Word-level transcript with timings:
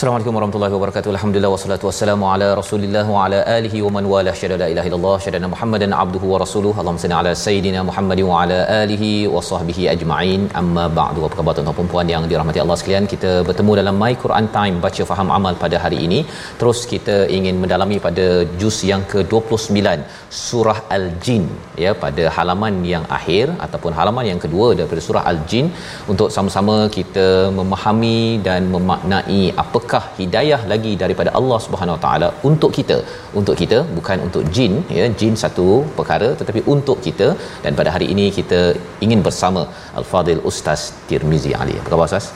Assalamualaikum 0.00 0.36
warahmatullahi 0.36 0.74
wabarakatuh. 0.74 1.10
Alhamdulillah 1.12 1.50
wassalatu 1.54 1.84
wassalamu 1.88 2.24
ala 2.34 2.46
Rasulillah 2.60 3.02
wa 3.14 3.24
ala 3.24 3.38
alihi 3.54 3.82
wa 3.86 3.90
man 3.96 4.04
wala 4.12 4.32
syada 4.40 4.56
la 4.62 4.68
ilaha 4.72 4.88
illallah 4.88 5.16
syada 5.24 5.48
Muhammadan 5.54 5.92
abduhu 6.02 6.30
wa 6.32 6.38
rasuluhu. 6.42 6.74
Allahumma 6.82 7.02
salli 7.02 7.16
ala 7.18 7.32
sayidina 7.42 7.80
Muhammadin 7.88 8.26
wa 8.30 8.36
ala 8.42 8.58
alihi 8.82 9.10
wa 9.34 9.42
sahbihi 9.48 9.82
ajma'in. 9.94 10.42
Amma 10.60 10.84
ba'du. 11.00 11.26
Apa 11.26 11.36
khabar 11.40 11.54
tuan-tuan 11.58 11.90
puan 11.94 12.12
yang 12.14 12.24
dirahmati 12.30 12.62
Allah 12.64 12.78
sekalian? 12.82 13.08
Kita 13.14 13.32
bertemu 13.48 13.74
dalam 13.80 13.98
My 14.04 14.10
Quran 14.22 14.48
Time 14.56 14.78
baca 14.86 15.04
faham 15.10 15.34
amal 15.38 15.56
pada 15.64 15.78
hari 15.84 15.98
ini. 16.06 16.20
Terus 16.62 16.80
kita 16.92 17.18
ingin 17.38 17.60
mendalami 17.64 17.98
pada 18.06 18.26
juz 18.62 18.78
yang 18.92 19.04
ke-29 19.12 20.00
surah 20.46 20.78
Al-Jin 20.96 21.44
ya 21.84 21.92
pada 22.06 22.24
halaman 22.38 22.74
yang 22.94 23.04
akhir 23.18 23.46
ataupun 23.66 23.92
halaman 24.00 24.24
yang 24.30 24.40
kedua 24.46 24.66
daripada 24.80 25.02
surah 25.08 25.24
Al-Jin 25.34 25.68
untuk 26.14 26.28
sama-sama 26.38 26.76
kita 26.98 27.28
memahami 27.60 28.18
dan 28.48 28.64
memaknai 28.74 29.42
apakah 29.90 30.16
hidayah 30.18 30.58
lagi 30.72 30.90
daripada 31.00 31.30
Allah 31.38 31.56
Subhanahu 31.64 31.94
Wa 31.96 32.02
Taala 32.04 32.28
untuk 32.48 32.70
kita 32.76 32.98
untuk 33.38 33.54
kita 33.60 33.78
bukan 33.96 34.18
untuk 34.26 34.42
jin 34.56 34.72
ya 34.98 35.06
jin 35.20 35.34
satu 35.42 35.66
perkara 35.96 36.28
tetapi 36.40 36.60
untuk 36.74 36.98
kita 37.06 37.28
dan 37.64 37.72
pada 37.80 37.90
hari 37.94 38.06
ini 38.14 38.26
kita 38.36 38.60
ingin 39.06 39.20
bersama 39.26 39.62
Al-Fadil 40.00 40.42
Ustaz 40.50 40.82
Tirmizi 41.08 41.52
Ali 41.62 41.74
apa 41.80 41.90
khabar 41.94 42.08
Ustaz 42.10 42.28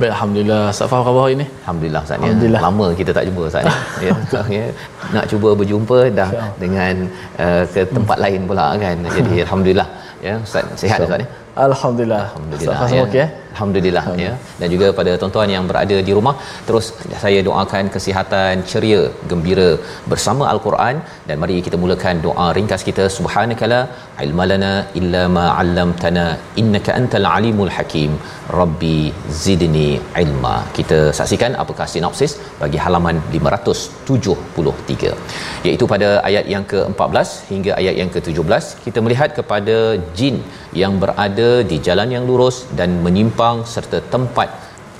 Baik, 0.00 0.12
Alhamdulillah. 0.14 0.60
Ustaz 0.72 0.88
faham 0.90 1.02
khabar 1.06 1.22
hari 1.24 1.34
ni? 1.40 1.46
Alhamdulillah 1.62 2.00
Ustaz 2.06 2.16
ya. 2.16 2.22
Alhamdulillah. 2.26 2.60
Lama 2.66 2.86
kita 3.00 3.10
tak 3.16 3.24
jumpa 3.28 3.42
Ustaz 3.50 3.64
ya. 3.68 3.74
ya. 4.06 4.42
ya. 4.56 4.66
Nak 5.14 5.24
cuba 5.32 5.48
berjumpa 5.60 5.98
dah 6.18 6.28
dengan 6.62 6.94
uh, 7.44 7.62
ke 7.72 7.82
tempat 7.96 8.18
lain 8.24 8.40
pula 8.50 8.66
kan. 8.84 8.96
Jadi 9.16 9.34
alhamdulillah 9.46 9.88
ya 10.28 10.34
Ustaz 10.46 10.78
sihat 10.82 11.02
Ustaz 11.08 11.24
ya. 11.24 11.28
Alhamdulillah. 11.66 12.20
Alhamdulillah 12.26 12.88
ya. 12.96 13.02
okey 13.04 13.20
eh? 13.26 13.30
Alhamdulillah 13.52 14.02
ya. 14.24 14.32
Dan 14.60 14.68
juga 14.74 14.86
pada 14.98 15.12
tuan-tuan 15.20 15.48
yang 15.54 15.64
berada 15.70 15.96
di 16.08 16.12
rumah 16.18 16.34
terus 16.66 16.86
saya 17.24 17.38
doakan 17.48 17.84
kesihatan 17.94 18.62
ceria, 18.70 19.02
gembira 19.30 19.68
bersama 20.12 20.44
al-Quran 20.52 20.96
dan 21.28 21.36
mari 21.42 21.56
kita 21.66 21.76
mulakan 21.82 22.22
doa 22.26 22.46
ringkas 22.58 22.84
kita 22.88 23.06
subhanakala 23.16 23.80
ilmalana 24.26 24.72
illa 25.00 25.22
ma 25.36 25.46
'allamtana 25.56 26.26
innaka 26.62 26.90
antal 27.00 27.28
alimul 27.36 27.72
hakim 27.76 28.12
rabbi 28.60 29.00
zidni 29.42 29.90
ilma. 30.24 30.56
Kita 30.78 31.00
saksikan 31.20 31.52
apakah 31.64 31.88
sinopsis 31.94 32.34
bagi 32.62 32.80
halaman 32.84 33.18
573 33.34 35.12
iaitu 35.68 35.84
pada 35.94 36.08
ayat 36.30 36.46
yang 36.54 36.64
ke-14 36.72 37.28
hingga 37.52 37.72
ayat 37.80 37.94
yang 38.00 38.10
ke-17 38.16 38.64
kita 38.86 38.98
melihat 39.06 39.30
kepada 39.40 39.76
jin 40.20 40.38
yang 40.82 40.94
berada 41.02 41.49
di 41.70 41.76
jalan 41.86 42.08
yang 42.16 42.24
lurus 42.30 42.56
dan 42.78 42.90
menyimpang 43.06 43.56
serta 43.74 44.00
tempat 44.14 44.48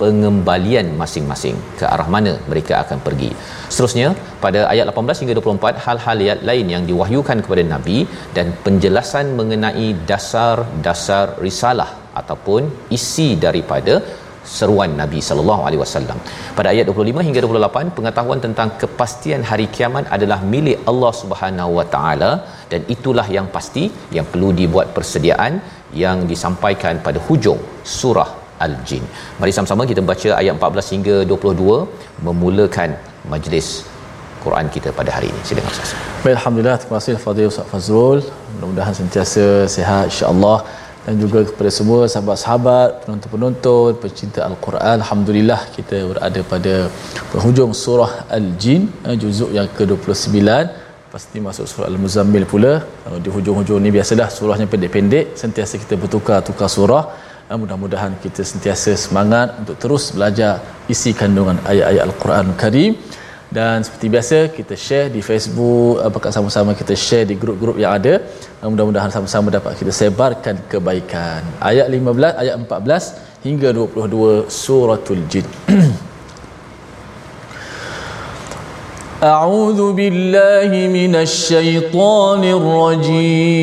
pengembalian 0.01 0.87
masing-masing 1.01 1.55
ke 1.79 1.85
arah 1.93 2.07
mana 2.15 2.33
mereka 2.51 2.73
akan 2.83 2.99
pergi. 3.07 3.29
Seterusnya 3.73 4.07
pada 4.43 4.61
ayat 4.73 4.85
18 4.91 5.21
hingga 5.21 5.35
24 5.39 5.83
hal-hal 5.85 6.19
lain 6.49 6.67
yang 6.73 6.83
diwahyukan 6.89 7.39
kepada 7.45 7.63
nabi 7.73 7.97
dan 8.37 8.49
penjelasan 8.65 9.27
mengenai 9.39 9.89
dasar-dasar 10.11 11.25
risalah 11.45 11.89
ataupun 12.21 12.61
isi 12.97 13.29
daripada 13.45 13.93
seruan 14.57 14.91
Nabi 15.01 15.19
sallallahu 15.27 15.61
alaihi 15.67 15.81
wasallam. 15.83 16.17
Pada 16.57 16.67
ayat 16.73 16.85
25 16.93 17.25
hingga 17.27 17.41
28 17.45 17.95
pengetahuan 17.97 18.39
tentang 18.45 18.69
kepastian 18.81 19.43
hari 19.49 19.67
kiamat 19.75 20.05
adalah 20.17 20.39
milik 20.53 20.79
Allah 20.91 21.13
Subhanahu 21.21 21.71
wa 21.79 21.85
taala 21.95 22.31
dan 22.71 22.83
itulah 22.95 23.27
yang 23.37 23.47
pasti 23.55 23.85
yang 24.17 24.27
perlu 24.33 24.51
dibuat 24.61 24.89
persediaan 24.97 25.55
yang 26.03 26.19
disampaikan 26.31 26.97
pada 27.07 27.21
hujung 27.27 27.61
surah 27.97 28.29
Al-Jin. 28.65 29.05
Mari 29.39 29.51
sama-sama 29.57 29.85
kita 29.91 30.01
baca 30.11 30.29
ayat 30.41 30.53
14 30.57 30.93
hingga 30.95 31.15
22 31.31 32.27
memulakan 32.27 32.89
majlis 33.33 33.69
Quran 34.43 34.67
kita 34.75 34.89
pada 34.99 35.09
hari 35.15 35.27
ini. 35.31 35.41
Silakan 35.47 35.71
Ustaz. 35.75 35.91
Baik, 36.23 36.35
Alhamdulillah. 36.37 36.77
Terima 36.81 36.95
kasih 36.99 37.15
Fadil 37.25 37.49
Ustaz 37.53 37.67
Fazrul. 37.71 38.19
Mudah-mudahan 38.53 38.95
sentiasa 39.01 39.45
sihat 39.75 40.05
insya-Allah 40.11 40.57
dan 41.05 41.13
juga 41.23 41.39
kepada 41.49 41.71
semua 41.77 42.05
sahabat-sahabat, 42.13 42.89
penonton-penonton, 43.03 43.97
pecinta 44.03 44.39
Al-Quran. 44.49 44.97
Alhamdulillah 45.01 45.61
kita 45.75 45.97
berada 46.11 46.41
pada 46.51 46.73
penghujung 47.31 47.73
surah 47.83 48.11
Al-Jin, 48.37 48.81
eh, 49.09 49.15
juzuk 49.21 49.49
yang 49.57 49.67
ke-29. 49.77 50.37
Pasti 51.13 51.37
masuk 51.47 51.65
surah 51.71 51.87
Al-Muzammil 51.91 52.45
pula. 52.53 52.73
Eh, 53.09 53.17
Di 53.23 53.29
hujung-hujung 53.35 53.81
ni 53.85 53.89
biasalah 53.97 54.27
surahnya 54.37 54.67
pendek-pendek, 54.73 55.25
sentiasa 55.41 55.73
kita 55.83 55.97
bertukar-tukar 56.03 56.69
surah. 56.77 57.03
Eh, 57.49 57.57
Mudah-mudahan 57.61 58.13
kita 58.23 58.41
sentiasa 58.51 58.93
semangat 59.05 59.57
untuk 59.61 59.75
terus 59.81 60.03
belajar 60.15 60.61
isi 60.93 61.11
kandungan 61.21 61.57
ayat-ayat 61.71 62.03
Al-Quran 62.07 62.45
Karim 62.61 62.93
dan 63.50 63.78
seperti 63.86 64.06
biasa 64.14 64.38
kita 64.56 64.74
share 64.74 65.08
di 65.16 65.20
Facebook 65.28 66.02
apakah 66.08 66.30
sama-sama 66.34 66.70
kita 66.80 66.94
share 66.98 67.26
di 67.30 67.36
grup-grup 67.42 67.76
yang 67.82 67.92
ada 67.98 68.14
mudah-mudahan 68.72 69.10
sama-sama 69.14 69.48
dapat 69.54 69.72
kita 69.80 69.92
sebarkan 70.00 70.56
kebaikan 70.72 71.42
ayat 71.70 71.86
15 71.86 72.42
ayat 72.42 72.54
14 72.58 73.46
hingga 73.46 73.68
22 73.70 74.50
suratul 74.50 75.22
jin 75.30 75.46
أعوذ 79.16 79.80
بالله 79.96 80.70
من 80.92 81.16
الشيطان 81.16 82.42
الرجيم 82.58 83.56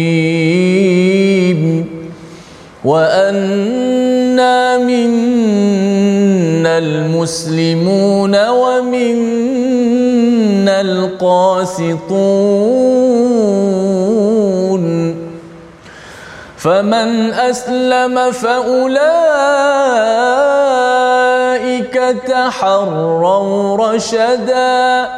وأنا 2.83 4.57
منا 4.81 6.36
المسلمون 6.68 8.48
ومنا 8.48 9.88
القاسطون 10.80 11.98
فمن 16.56 17.32
أسلم 17.32 18.32
فأولئك 18.32 19.08
تحروا 22.26 23.76
رشدا 23.76 25.08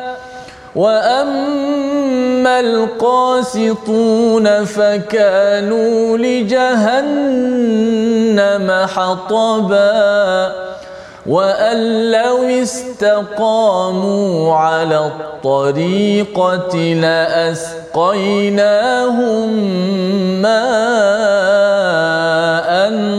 وأما 0.76 2.60
القاسطون 2.60 4.64
فكانوا 4.64 6.18
لجهنم 6.18 7.50
حطبا 8.86 10.52
وأن 11.26 12.10
لو 12.10 12.42
استقاموا 12.62 14.54
على 14.54 14.98
الطريقة 14.98 16.76
لأسقيناهم 16.94 18.42
ماء 20.42 20.70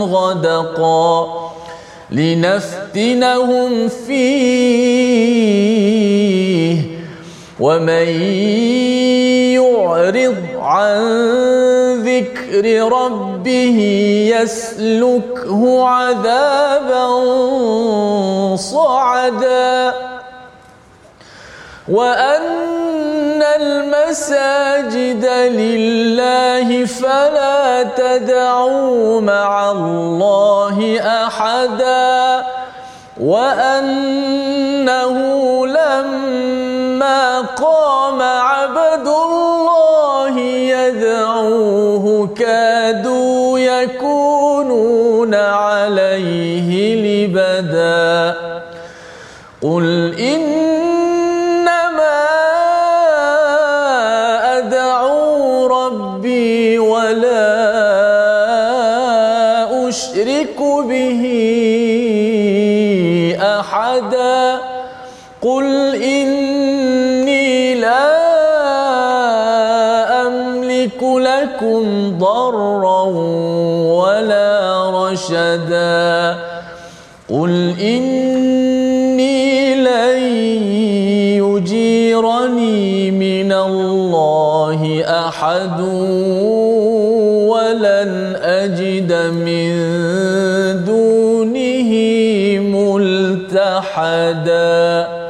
غدقا 0.02 1.42
لنفتنهم 2.10 3.88
فيه 3.88 4.42
ومن 7.60 8.08
يعرض 9.62 10.36
عن 10.58 10.98
ذكر 12.02 12.92
ربه 12.92 13.78
يسلكه 14.36 15.88
عذابا 15.88 17.06
صعدا. 18.56 19.94
وأن 21.88 23.42
المساجد 23.60 25.24
لله 25.26 26.84
فلا 26.84 27.82
تدعوا 27.82 29.20
مع 29.20 29.70
الله 29.70 31.00
أحدا. 31.00 32.46
وأنه 33.20 35.16
لما 35.66 37.40
قام 37.40 38.22
قل 49.62 50.14
إن 50.18 50.62
قل 65.42 65.94
إني 65.94 67.74
لا 67.74 68.22
أملك 70.26 71.02
لكم 71.02 72.12
ضرا 72.18 73.02
ولا 73.98 74.50
رشدا 74.90 76.36
قل 77.30 77.74
إني 77.80 78.21
الله 83.66 85.04
أحد 85.06 85.80
ولن 87.50 88.36
أجد 88.42 89.12
من 89.32 89.72
دونه 90.84 91.92
ملتحدا. 93.60 95.21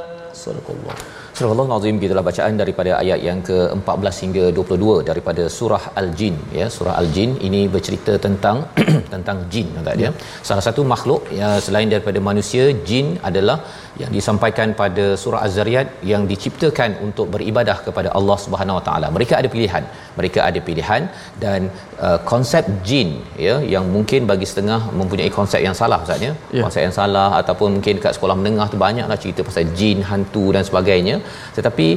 Surah 1.42 1.54
Allah 1.54 1.76
Azim 1.76 1.96
gitulah 2.02 2.22
bacaan 2.26 2.54
daripada 2.60 2.90
ayat 3.02 3.20
yang 3.28 3.38
ke-14 3.46 4.16
hingga 4.24 4.44
22 4.58 4.98
daripada 5.08 5.44
surah 5.56 5.80
Al-Jin 6.00 6.34
ya 6.58 6.66
surah 6.74 6.94
Al-Jin 7.00 7.30
ini 7.48 7.62
bercerita 7.74 8.12
tentang 8.26 8.58
tentang 9.14 9.38
jin 9.52 9.68
tuan 9.86 10.02
ya. 10.04 10.10
Salah 10.48 10.64
satu 10.66 10.82
makhluk 10.92 11.22
ya 11.38 11.48
selain 11.66 11.88
daripada 11.94 12.20
manusia 12.28 12.66
jin 12.90 13.06
adalah 13.30 13.56
yang 14.02 14.10
disampaikan 14.16 14.68
pada 14.82 15.04
surah 15.22 15.40
Az-Zariyat 15.46 15.88
yang 16.10 16.22
diciptakan 16.30 16.90
untuk 17.06 17.26
beribadah 17.34 17.76
kepada 17.86 18.08
Allah 18.18 18.38
Subhanahu 18.44 18.78
Wa 18.78 18.84
Taala. 18.88 19.08
Mereka 19.16 19.34
ada 19.40 19.48
pilihan. 19.54 19.84
Mereka 20.18 20.40
ada 20.48 20.60
pilihan 20.68 21.02
dan 21.44 21.60
uh, 22.06 22.18
konsep 22.32 22.64
jin 22.88 23.08
ya 23.46 23.56
yang 23.74 23.84
mungkin 23.96 24.30
bagi 24.30 24.46
setengah 24.50 24.80
mempunyai 25.00 25.30
konsep 25.38 25.60
yang 25.66 25.76
salah 25.80 25.98
ustaz 26.06 26.26
ya. 26.28 26.32
Yeah. 26.32 26.62
Konsep 26.64 26.82
yang 26.86 26.96
salah 27.00 27.28
ataupun 27.40 27.68
mungkin 27.76 28.00
dekat 28.00 28.16
sekolah 28.18 28.36
menengah 28.40 28.68
tu 28.72 28.80
banyaklah 28.86 29.18
cerita 29.24 29.42
pasal 29.50 29.74
jin, 29.80 30.00
hantu 30.12 30.46
dan 30.56 30.64
sebagainya. 30.70 31.16
Tetapi 31.56 31.88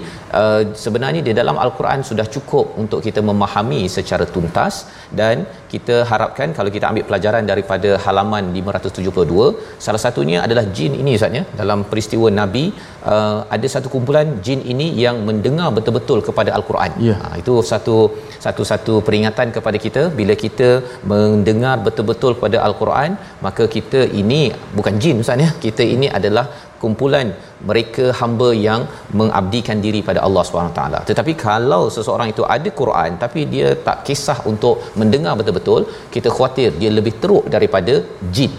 uh, 0.42 0.62
sebenarnya 0.84 1.22
di 1.28 1.34
dalam 1.40 1.58
al-Quran 1.66 2.02
sudah 2.10 2.28
cukup 2.36 2.66
untuk 2.84 3.00
kita 3.08 3.24
memahami 3.30 3.82
secara 3.98 4.28
tuntas 4.36 4.76
dan 5.20 5.46
kita 5.74 5.96
harapkan 6.12 6.50
kalau 6.58 6.70
kita 6.76 6.86
ambil 6.92 7.06
pelajaran 7.10 7.44
daripada 7.52 7.90
halaman 8.06 8.44
572 8.60 9.48
salah 9.86 10.02
satunya 10.06 10.38
adalah 10.46 10.64
jin 10.78 10.94
ini 11.02 11.14
ustaz 11.20 11.38
ya 11.40 11.44
dalam 11.62 11.80
peristiwa 11.92 12.28
nabi 12.42 12.66
uh, 13.14 13.40
ada 13.56 13.68
satu 13.74 13.88
kumpulan 13.94 14.30
jin 14.46 14.62
ini 14.74 14.88
yang 15.04 15.18
mendengar 15.30 15.70
betul-betul 15.78 16.20
kepada 16.28 16.52
al-Quran. 16.58 16.92
Yeah. 17.08 17.20
Ha, 17.24 17.28
itu 17.42 17.54
satu 17.72 17.98
satu-satu 18.46 18.94
peringatan 19.08 19.48
kepada 19.58 19.78
kita 19.86 20.02
bila 20.20 20.34
kita 20.46 20.70
mendengar 21.12 21.76
betul-betul 21.88 22.32
kepada 22.38 22.58
al-Quran 22.68 23.12
maka 23.46 23.64
kita 23.76 24.02
ini 24.22 24.42
bukan 24.78 24.96
jin 25.04 25.24
ustaz 25.24 25.46
ya 25.46 25.50
kita 25.66 25.84
ini 25.96 26.10
adalah 26.20 26.46
kumpulan 26.84 27.28
mereka 27.70 28.06
hamba 28.20 28.50
yang 28.68 28.82
mengabdikan 29.20 29.80
diri 29.86 30.02
pada 30.10 30.20
Allah 30.28 30.44
taala. 30.78 31.00
Tetapi 31.10 31.34
kalau 31.48 31.84
seseorang 31.96 32.30
itu 32.34 32.46
ada 32.58 32.72
Quran 32.82 33.12
tapi 33.24 33.44
dia 33.54 33.70
tak 33.88 34.00
kisah 34.08 34.40
untuk 34.52 34.78
mendengar 35.02 35.36
betul-betul, 35.40 35.84
kita 36.16 36.30
khawatir 36.36 36.70
dia 36.82 36.92
lebih 37.00 37.16
teruk 37.24 37.48
daripada 37.56 37.96
jin 38.38 38.54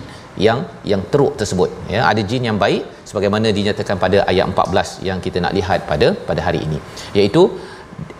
yang 0.47 0.59
yang 0.91 1.03
teruk 1.13 1.33
tersebut. 1.41 1.71
Ya, 1.95 2.01
ada 2.11 2.23
jin 2.31 2.45
yang 2.49 2.59
baik 2.65 2.83
sebagaimana 3.11 3.49
dinyatakan 3.59 3.97
pada 4.05 4.19
ayat 4.31 4.45
14 4.53 5.07
yang 5.09 5.19
kita 5.27 5.39
nak 5.45 5.55
lihat 5.59 5.81
pada 5.91 6.09
pada 6.29 6.41
hari 6.47 6.61
ini. 6.67 6.79
Iaitu 7.19 7.43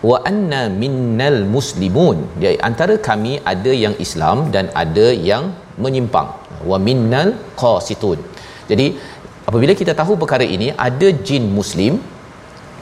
wa 0.09 0.17
anna 0.31 0.61
minnal 0.83 1.39
muslimun. 1.55 2.17
Jadi 2.43 2.57
antara 2.69 2.95
kami 3.09 3.33
ada 3.53 3.73
yang 3.83 3.95
Islam 4.05 4.37
dan 4.55 4.67
ada 4.83 5.07
yang 5.29 5.45
menyimpang. 5.85 6.29
Wa 6.71 6.77
minnal 6.87 7.29
qasitun. 7.61 8.19
Jadi 8.71 8.87
apabila 9.49 9.73
kita 9.81 9.93
tahu 10.01 10.13
perkara 10.21 10.45
ini 10.55 10.69
ada 10.87 11.09
jin 11.29 11.45
muslim 11.59 11.95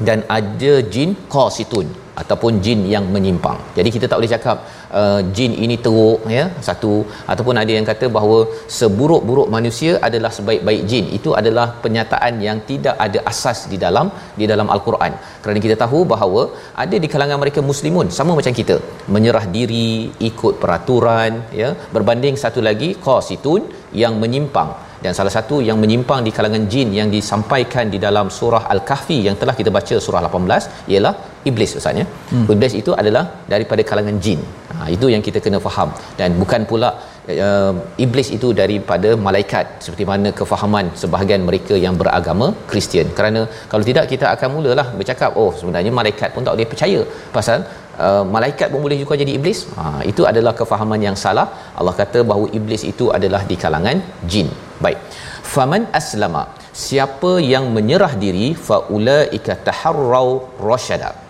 dan 0.08 0.20
ada 0.38 0.74
jin 0.94 1.12
qasitun 1.36 1.88
ataupun 2.22 2.60
jin 2.66 2.80
yang 2.94 3.06
menyimpang. 3.14 3.58
Jadi 3.78 3.90
kita 3.96 4.06
tak 4.10 4.18
boleh 4.20 4.32
cakap 4.34 4.58
uh, 5.00 5.20
jin 5.36 5.52
ini 5.66 5.76
teruk 5.86 6.22
ya 6.36 6.44
satu 6.68 6.94
ataupun 7.32 7.56
ada 7.62 7.72
yang 7.78 7.86
kata 7.90 8.06
bahawa 8.18 8.38
seburuk-buruk 8.78 9.48
manusia 9.56 9.92
adalah 10.08 10.32
sebaik-baik 10.38 10.82
jin. 10.92 11.06
Itu 11.18 11.32
adalah 11.40 11.68
pernyataan 11.84 12.40
yang 12.48 12.60
tidak 12.70 12.96
ada 13.06 13.20
asas 13.32 13.62
di 13.74 13.80
dalam 13.86 14.10
di 14.40 14.48
dalam 14.52 14.70
al-Quran. 14.76 15.14
Kerana 15.44 15.62
kita 15.66 15.78
tahu 15.84 16.02
bahawa 16.14 16.44
ada 16.86 16.96
di 17.04 17.10
kalangan 17.16 17.40
mereka 17.44 17.62
muslimun 17.72 18.10
sama 18.20 18.34
macam 18.40 18.56
kita, 18.62 18.78
menyerah 19.16 19.46
diri, 19.58 19.92
ikut 20.32 20.56
peraturan 20.64 21.44
ya, 21.62 21.72
berbanding 21.98 22.38
satu 22.46 22.64
lagi 22.70 22.92
qasitun 23.08 23.64
yang 24.04 24.16
menyimpang 24.24 24.72
dan 25.06 25.14
salah 25.20 25.34
satu 25.38 25.56
yang 25.68 25.78
menyimpang 25.84 26.22
di 26.28 26.32
kalangan 26.38 26.64
jin 26.74 26.90
yang 27.00 27.10
disampaikan 27.16 27.86
di 27.94 28.00
dalam 28.06 28.28
surah 28.38 28.64
al-kahfi 28.76 29.18
yang 29.28 29.36
telah 29.42 29.56
kita 29.60 29.72
baca 29.78 29.98
surah 30.06 30.22
18 30.28 30.92
ialah 30.94 31.14
iblis 31.50 31.74
ustaz 31.80 32.00
ya. 32.02 32.06
Hmm. 32.32 32.46
iblis 32.54 32.76
itu 32.82 32.92
adalah 33.02 33.24
daripada 33.54 33.82
kalangan 33.90 34.18
jin. 34.26 34.40
Ha, 34.76 34.88
itu 34.96 35.08
yang 35.14 35.24
kita 35.28 35.40
kena 35.46 35.60
faham. 35.66 35.90
Dan 36.20 36.30
bukan 36.42 36.62
pula 36.70 36.90
uh, 37.46 37.74
iblis 38.06 38.30
itu 38.38 38.48
daripada 38.62 39.10
malaikat 39.28 39.66
seperti 39.86 40.06
mana 40.12 40.30
kefahaman 40.40 40.86
sebahagian 41.02 41.44
mereka 41.50 41.76
yang 41.86 41.96
beragama 42.02 42.48
Kristian. 42.72 43.10
Kerana 43.18 43.42
kalau 43.72 43.86
tidak 43.90 44.06
kita 44.14 44.28
akan 44.36 44.50
mulalah 44.56 44.88
bercakap 45.00 45.32
oh 45.44 45.52
sebenarnya 45.60 45.94
malaikat 46.00 46.30
pun 46.36 46.46
tak 46.48 46.56
boleh 46.58 46.70
percaya 46.74 47.02
pasal 47.38 47.60
Uh, 47.96 48.24
malaikat 48.36 48.68
pun 48.74 48.80
boleh 48.86 48.98
juga 49.02 49.16
jadi 49.22 49.32
iblis. 49.40 49.60
Ha, 49.78 50.04
itu 50.12 50.24
adalah 50.32 50.54
kefahaman 50.60 51.02
yang 51.08 51.18
salah. 51.26 51.48
Allah 51.80 51.96
kata 52.02 52.22
bahawa 52.30 52.48
iblis 52.60 52.84
itu 52.92 53.08
adalah 53.18 53.42
di 53.50 53.56
kalangan 53.56 54.00
jin. 54.32 54.50
Baik. 54.84 55.00
Faman 55.54 55.88
aslama. 56.00 56.46
Siapa 56.86 57.40
yang 57.54 57.72
menyerah 57.76 58.14
diri 58.24 58.48
faulaika 58.68 59.56
taharrau 59.68 60.30
rasyada 60.70 61.25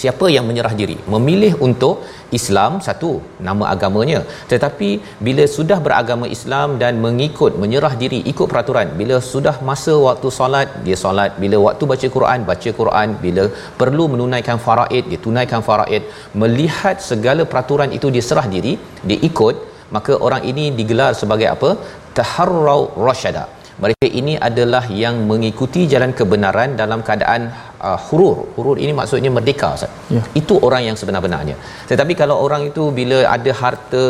siapa 0.00 0.26
yang 0.34 0.44
menyerah 0.48 0.74
diri? 0.80 0.96
Memilih 1.12 1.52
untuk 1.66 1.94
Islam 2.38 2.72
satu 2.86 3.10
nama 3.46 3.64
agamanya. 3.74 4.20
Tetapi 4.52 4.88
bila 5.26 5.44
sudah 5.56 5.78
beragama 5.86 6.26
Islam 6.36 6.78
dan 6.82 7.02
mengikut 7.06 7.52
menyerah 7.62 7.94
diri 8.02 8.20
ikut 8.32 8.46
peraturan 8.52 8.88
bila 9.00 9.18
sudah 9.32 9.56
masa 9.70 9.94
waktu 10.08 10.30
solat 10.38 10.68
dia 10.86 10.98
solat. 11.04 11.32
Bila 11.42 11.58
waktu 11.66 11.84
baca 11.92 12.08
Quran 12.16 12.46
baca 12.50 12.70
Quran. 12.80 13.08
Bila 13.24 13.44
perlu 13.82 14.06
menunaikan 14.14 14.60
faraid 14.66 15.04
dia 15.10 15.20
tunaikan 15.26 15.62
faraid. 15.68 16.04
Melihat 16.42 16.96
segala 17.10 17.44
peraturan 17.52 17.92
itu 17.98 18.08
dia 18.16 18.24
serah 18.30 18.46
diri 18.56 18.74
dia 19.10 19.20
ikut 19.30 19.56
maka 19.96 20.14
orang 20.26 20.42
ini 20.50 20.64
digelar 20.78 21.12
sebagai 21.20 21.48
apa? 21.54 21.70
Taharrau 22.16 22.82
rasyada 23.08 23.44
mereka 23.82 24.06
ini 24.20 24.34
adalah 24.48 24.84
yang 25.02 25.16
mengikuti 25.30 25.80
jalan 25.92 26.12
kebenaran 26.18 26.70
dalam 26.80 27.00
keadaan 27.06 27.42
uh, 27.86 27.98
hurur. 28.06 28.36
Hurur 28.56 28.76
ini 28.84 28.92
maksudnya 29.00 29.30
merdeka 29.36 29.68
Ustaz. 29.76 29.92
Ya. 30.14 30.22
itu 30.40 30.54
orang 30.66 30.82
yang 30.88 30.96
sebenar-benarnya. 31.00 31.56
Tetapi 31.90 32.12
kalau 32.20 32.36
orang 32.46 32.62
itu 32.70 32.84
bila 32.98 33.18
ada 33.36 33.52
harta 33.62 34.04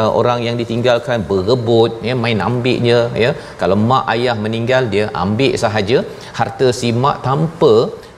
uh, 0.00 0.10
orang 0.20 0.40
yang 0.46 0.56
ditinggalkan 0.62 1.26
berebut 1.30 1.92
ya 2.08 2.16
main 2.24 2.40
ambilnya 2.48 2.98
ya 3.24 3.30
kalau 3.60 3.78
mak 3.90 4.04
ayah 4.14 4.36
meninggal 4.46 4.84
dia 4.94 5.06
ambil 5.24 5.52
sahaja. 5.64 6.00
Harta 6.40 6.68
si 6.80 6.90
mak 7.04 7.18
tanpa 7.28 7.74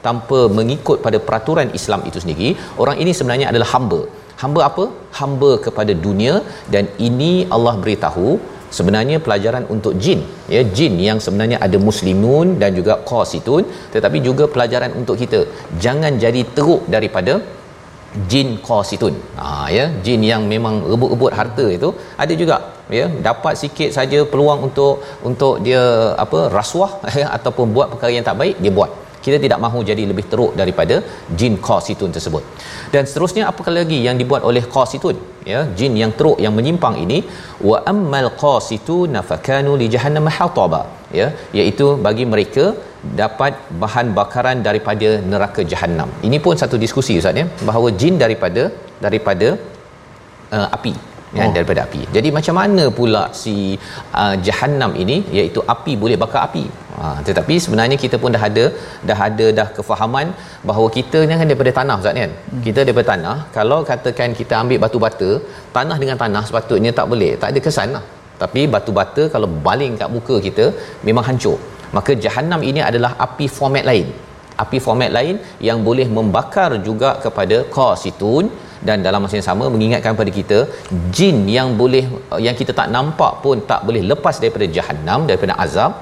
tanpa 0.07 0.39
mengikut 0.59 0.99
pada 1.07 1.19
peraturan 1.27 1.69
Islam 1.79 2.01
itu 2.09 2.19
sendiri 2.25 2.51
orang 2.83 2.97
ini 3.03 3.13
sebenarnya 3.19 3.49
adalah 3.53 3.71
hamba. 3.75 4.01
Hamba 4.43 4.61
apa? 4.71 4.85
Hamba 5.19 5.51
kepada 5.65 5.93
dunia. 6.07 6.35
Dan 6.73 6.85
ini 7.09 7.33
Allah 7.55 7.75
beritahu 7.83 8.29
sebenarnya 8.77 9.17
pelajaran 9.27 9.65
untuk 9.75 9.93
jin 10.05 10.21
ya 10.55 10.63
jin 10.77 10.95
yang 11.09 11.19
sebenarnya 11.25 11.59
ada 11.67 11.79
muslimun 11.89 12.49
dan 12.63 12.73
juga 12.79 12.95
qasitun 13.11 13.65
tetapi 13.95 14.21
juga 14.29 14.47
pelajaran 14.55 14.93
untuk 15.01 15.17
kita. 15.23 15.41
Jangan 15.85 16.15
jadi 16.25 16.43
teruk 16.57 16.83
daripada 16.97 17.35
jin 18.31 18.51
qasitun 18.67 19.15
ha 19.39 19.47
ya 19.77 19.85
jin 20.05 20.21
yang 20.31 20.45
memang 20.53 20.77
rebut-rebut 20.93 21.33
harta 21.41 21.67
itu. 21.79 21.91
Ada 22.25 22.35
juga 22.43 22.57
ya 22.99 23.07
dapat 23.29 23.55
sikit 23.63 23.91
saja 23.99 24.21
peluang 24.33 24.63
untuk 24.69 24.95
untuk 25.31 25.55
dia 25.67 25.83
apa 26.25 26.41
rasuah 26.59 26.93
ya, 27.21 27.27
ataupun 27.37 27.77
buat 27.77 27.89
perkara 27.93 28.13
yang 28.17 28.27
tak 28.31 28.39
baik 28.43 28.57
dia 28.65 28.75
buat 28.81 28.93
kita 29.29 29.39
tidak 29.45 29.59
mahu 29.65 29.81
jadi 29.91 30.03
lebih 30.11 30.25
teruk 30.33 30.53
daripada 30.61 30.97
jin 31.41 31.55
qasitun 31.69 32.13
tersebut. 32.17 32.43
Dan 32.95 33.03
seterusnya 33.11 33.45
apa 33.51 33.71
lagi 33.79 33.99
yang 34.07 34.19
dibuat 34.23 34.45
oleh 34.51 34.65
qasitun 34.77 35.17
ya 35.53 35.61
jin 35.79 35.95
yang 36.03 36.13
teruk 36.19 36.39
yang 36.45 36.55
menyimpang 36.59 36.97
ini 37.05 37.19
wa 37.71 37.79
ammal 37.93 38.29
qasitun 38.45 39.17
fakanu 39.31 39.75
li 39.83 39.89
jahannam 39.97 40.29
hataba. 40.39 40.83
Ya 41.19 41.29
iaitu 41.59 41.89
bagi 42.07 42.27
mereka 42.35 42.65
dapat 43.23 43.53
bahan 43.83 44.07
bakaran 44.21 44.59
daripada 44.69 45.11
neraka 45.33 45.63
jahanam. 45.73 46.11
Ini 46.29 46.41
pun 46.47 46.57
satu 46.63 46.79
diskusi 46.85 47.15
ustaz 47.23 47.43
ya 47.43 47.47
bahawa 47.69 47.91
jin 48.01 48.17
daripada 48.25 48.65
daripada 49.07 49.49
uh, 50.57 50.69
api 50.79 50.95
ya 51.37 51.45
oh. 51.47 51.53
daripada 51.57 51.81
api. 51.87 52.03
Jadi 52.17 52.29
macam 52.39 52.55
mana 52.61 52.85
pula 52.99 53.23
si 53.41 53.55
uh, 54.23 54.35
jahanam 54.49 54.93
ini 55.03 55.17
iaitu 55.39 55.63
api 55.75 55.95
boleh 56.03 56.19
bakar 56.25 56.43
api. 56.49 56.65
Ha, 56.99 57.09
tetapi 57.27 57.55
sebenarnya 57.65 57.97
kita 58.05 58.17
pun 58.23 58.35
dah 58.37 58.43
ada 58.47 58.65
dah 59.09 59.19
ada 59.27 59.47
dah 59.59 59.67
kefahaman 59.77 60.29
bahawa 60.69 60.89
kita 60.97 61.19
ni 61.29 61.39
kan 61.41 61.49
daripada 61.51 61.73
tanah 61.79 61.97
ustaz 62.03 62.19
kan. 62.23 62.33
Hmm. 62.35 62.63
Kita 62.67 62.81
daripada 62.87 63.09
tanah, 63.13 63.37
kalau 63.57 63.79
katakan 63.91 64.35
kita 64.41 64.55
ambil 64.63 64.79
batu 64.85 64.99
bata, 65.07 65.31
tanah 65.77 65.97
dengan 66.03 66.19
tanah 66.23 66.43
sepatutnya 66.49 66.93
tak 67.01 67.07
boleh, 67.13 67.33
tak 67.43 67.51
ada 67.55 67.61
kesan 67.67 67.91
lah. 67.97 68.05
Tapi 68.43 68.61
batu 68.75 68.93
bata 69.01 69.23
kalau 69.35 69.49
baling 69.67 69.95
kat 70.01 70.11
muka 70.17 70.37
kita 70.47 70.67
memang 71.09 71.27
hancur 71.31 71.59
maka 71.97 72.13
jahanam 72.25 72.63
ini 72.71 72.81
adalah 72.89 73.13
api 73.27 73.47
format 73.59 73.85
lain 73.91 74.09
api 74.63 74.79
format 74.87 75.11
lain 75.17 75.35
yang 75.69 75.79
boleh 75.89 76.07
membakar 76.17 76.71
juga 76.89 77.11
kepada 77.25 77.57
qasitun 77.77 78.47
dan 78.87 79.05
dalam 79.07 79.21
masa 79.25 79.37
yang 79.39 79.49
sama 79.51 79.65
mengingatkan 79.75 80.13
kepada 80.17 80.33
kita 80.39 80.59
jin 81.19 81.39
yang 81.57 81.69
boleh 81.81 82.05
yang 82.47 82.57
kita 82.61 82.75
tak 82.81 82.89
nampak 82.97 83.33
pun 83.45 83.59
tak 83.71 83.83
boleh 83.89 84.03
lepas 84.13 84.37
daripada 84.43 84.69
jahanam 84.79 85.23
daripada 85.31 85.55
azab 85.67 85.93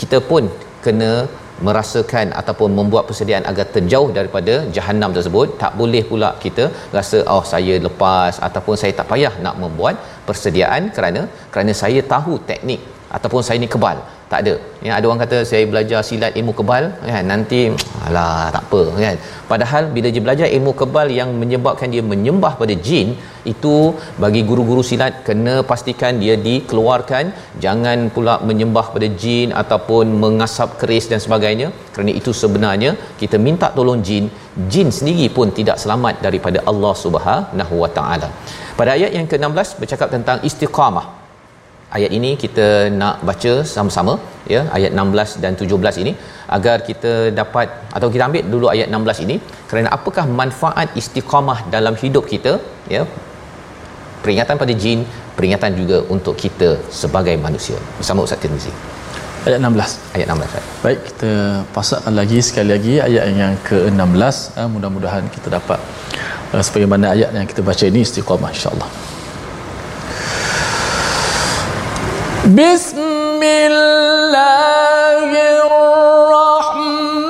kita 0.00 0.18
pun 0.30 0.44
kena 0.84 1.12
merasakan 1.66 2.26
ataupun 2.40 2.70
membuat 2.78 3.04
persediaan 3.08 3.44
agar 3.50 3.66
terjauh 3.74 4.10
daripada 4.18 4.54
jahanam 4.76 5.10
tersebut. 5.16 5.48
Tak 5.62 5.72
boleh 5.80 6.02
pula 6.10 6.30
kita 6.44 6.64
rasa 6.96 7.18
oh 7.34 7.44
saya 7.52 7.76
lepas 7.86 8.34
ataupun 8.48 8.76
saya 8.80 8.92
tak 8.98 9.08
payah 9.12 9.34
nak 9.46 9.56
membuat 9.62 9.96
persediaan 10.28 10.92
kerana 10.96 11.22
kerana 11.54 11.74
saya 11.82 12.02
tahu 12.14 12.34
teknik 12.50 12.82
ataupun 13.16 13.42
saya 13.46 13.58
ni 13.64 13.70
kebal 13.74 13.98
tak 14.30 14.40
ada 14.42 14.54
ya 14.86 14.92
ada 14.98 15.04
orang 15.08 15.20
kata 15.24 15.38
saya 15.50 15.64
belajar 15.72 16.00
silat 16.08 16.32
ilmu 16.38 16.52
kebal 16.58 16.84
kan? 17.08 17.24
Nanti 17.32 17.60
alah 18.06 18.50
tak 18.54 18.64
apa 18.66 18.80
kan? 19.04 19.16
Padahal 19.50 19.82
bila 19.94 20.08
dia 20.14 20.22
belajar 20.26 20.48
ilmu 20.56 20.72
kebal 20.80 21.08
yang 21.18 21.30
menyebabkan 21.42 21.88
dia 21.94 22.02
menyembah 22.12 22.52
pada 22.60 22.74
jin 22.86 23.08
itu 23.52 23.74
bagi 24.22 24.40
guru-guru 24.48 24.82
silat 24.88 25.22
kena 25.26 25.54
pastikan 25.70 26.18
dia 26.22 26.34
dikeluarkan. 26.46 27.24
Jangan 27.64 27.98
pula 28.14 28.34
menyembah 28.48 28.86
pada 28.94 29.08
jin 29.22 29.50
ataupun 29.62 30.06
mengasap 30.24 30.70
keris 30.80 31.06
dan 31.12 31.22
sebagainya. 31.26 31.68
Kerana 31.94 32.12
itu 32.20 32.32
sebenarnya 32.42 32.90
kita 33.20 33.38
minta 33.46 33.68
tolong 33.78 34.02
jin. 34.08 34.26
Jin 34.72 34.90
sendiri 34.98 35.28
pun 35.36 35.54
tidak 35.58 35.78
selamat 35.84 36.16
daripada 36.26 36.58
Allah 36.70 36.94
Subhanahu 37.04 37.74
Wa 37.84 37.90
Taala. 37.98 38.30
Pada 38.78 38.90
ayat 38.96 39.12
yang 39.18 39.28
ke-16 39.30 39.68
bercakap 39.80 40.08
tentang 40.16 40.38
istiqamah 40.48 41.06
ayat 41.96 42.10
ini 42.18 42.30
kita 42.42 42.66
nak 43.00 43.16
baca 43.28 43.52
sama-sama 43.74 44.14
ya 44.54 44.60
ayat 44.76 44.90
16 44.94 45.42
dan 45.44 45.52
17 45.58 46.02
ini 46.02 46.12
agar 46.56 46.76
kita 46.88 47.12
dapat 47.40 47.68
atau 47.96 48.08
kita 48.14 48.24
ambil 48.28 48.44
dulu 48.54 48.66
ayat 48.74 48.88
16 48.90 49.24
ini. 49.26 49.36
Kerana 49.70 49.88
apakah 49.98 50.24
manfaat 50.40 50.90
istiqamah 51.00 51.58
dalam 51.74 51.96
hidup 52.02 52.26
kita 52.32 52.52
ya? 52.96 53.04
Peringatan 54.24 54.58
pada 54.62 54.74
jin 54.82 55.00
peringatan 55.38 55.72
juga 55.80 55.98
untuk 56.14 56.34
kita 56.44 56.70
sebagai 57.00 57.34
manusia. 57.46 57.78
Bersama 57.98 58.26
Ustaz 58.26 58.42
Tirmizi. 58.42 58.72
Ayat 59.46 59.58
16 59.62 60.14
ayat 60.16 60.26
16 60.34 60.50
Ustaz. 60.50 60.64
baik 60.84 61.00
kita 61.08 61.30
pasakkan 61.74 62.14
lagi 62.18 62.38
sekali 62.46 62.68
lagi 62.74 62.94
ayat 63.04 63.24
yang 63.42 63.54
ke-16 63.68 64.36
uh, 64.58 64.68
mudah-mudahan 64.74 65.24
kita 65.34 65.48
dapat 65.54 65.78
uh, 66.50 66.62
sebagaimana 66.66 67.14
ayat 67.14 67.30
yang 67.30 67.46
kita 67.46 67.62
baca 67.68 67.84
ini 67.86 68.02
istiqamah 68.02 68.50
insyaallah 68.56 69.15
بسم 72.46 73.42
الله 73.42 75.30
الرحمن 75.66 77.26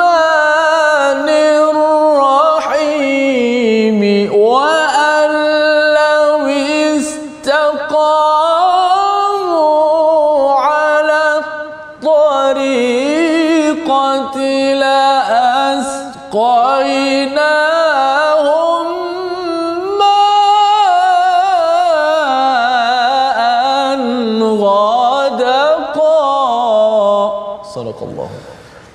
الرحيم 2.77 4.01
وأن 4.35 5.31
لو 5.97 6.47
استقاموا 6.97 7.41
على 10.55 11.23
الطريقة 12.05 12.77
لأسقيناهم 14.75 16.17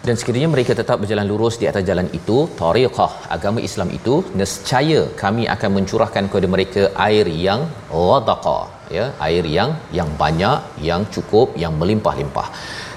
dan 0.07 0.15
sekiranya 0.19 0.49
mereka 0.53 0.73
tetap 0.79 0.97
berjalan 1.01 1.27
lurus 1.31 1.55
di 1.61 1.65
atas 1.71 1.83
jalan 1.89 2.07
itu 2.19 2.37
tariqah 2.61 3.11
agama 3.35 3.59
Islam 3.67 3.89
itu 3.97 4.13
nescaya 4.39 5.01
kami 5.23 5.43
akan 5.55 5.69
mencurahkan 5.77 6.23
kepada 6.29 6.47
mereka 6.53 6.83
air 7.07 7.27
yang 7.47 7.61
ghadaqa 7.95 8.59
ya 8.95 9.05
air 9.27 9.43
yang 9.57 9.69
yang 9.97 10.09
banyak 10.23 10.57
yang 10.89 11.03
cukup 11.15 11.49
yang 11.63 11.75
melimpah-limpah. 11.81 12.47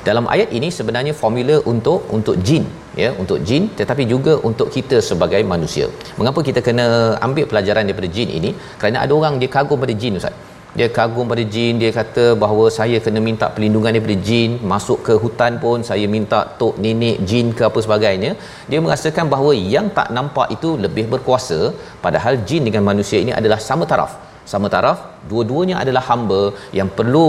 Dalam 0.08 0.24
ayat 0.34 0.48
ini 0.56 0.68
sebenarnya 0.78 1.12
formula 1.20 1.56
untuk 1.72 2.00
untuk 2.16 2.36
jin 2.46 2.64
ya 3.02 3.10
untuk 3.22 3.38
jin 3.48 3.62
tetapi 3.80 4.02
juga 4.14 4.32
untuk 4.48 4.68
kita 4.76 4.96
sebagai 5.10 5.42
manusia. 5.52 5.86
Mengapa 6.18 6.40
kita 6.48 6.62
kena 6.66 6.88
ambil 7.28 7.46
pelajaran 7.52 7.84
daripada 7.88 8.10
jin 8.16 8.32
ini? 8.40 8.52
Kerana 8.80 8.98
ada 9.04 9.14
orang 9.20 9.36
dia 9.42 9.52
kagum 9.56 9.80
pada 9.84 9.96
jin 10.02 10.20
ustaz 10.20 10.36
dia 10.78 10.86
kagum 10.96 11.26
pada 11.32 11.42
jin 11.54 11.74
dia 11.82 11.90
kata 11.98 12.24
bahawa 12.42 12.64
saya 12.76 12.96
kena 13.04 13.20
minta 13.26 13.46
perlindungan 13.54 13.94
daripada 13.94 14.16
jin. 14.28 14.50
Masuk 14.72 14.98
ke 15.06 15.14
hutan 15.22 15.52
pun 15.64 15.78
saya 15.88 16.06
minta 16.14 16.40
tok 16.60 16.74
nenek 16.84 17.18
jin 17.30 17.48
ke 17.58 17.62
apa 17.70 17.80
sebagainya. 17.86 18.30
Dia 18.70 18.80
merasakan 18.86 19.28
bahawa 19.34 19.52
yang 19.74 19.88
tak 19.98 20.08
nampak 20.16 20.48
itu 20.56 20.70
lebih 20.84 21.06
berkuasa 21.12 21.60
padahal 22.04 22.36
jin 22.48 22.64
dengan 22.68 22.84
manusia 22.90 23.20
ini 23.24 23.34
adalah 23.40 23.60
sama 23.68 23.86
taraf. 23.92 24.14
Sama 24.52 24.68
taraf 24.74 24.98
dua-duanya 25.30 25.76
adalah 25.82 26.02
hamba 26.10 26.42
yang 26.78 26.90
perlu 26.98 27.28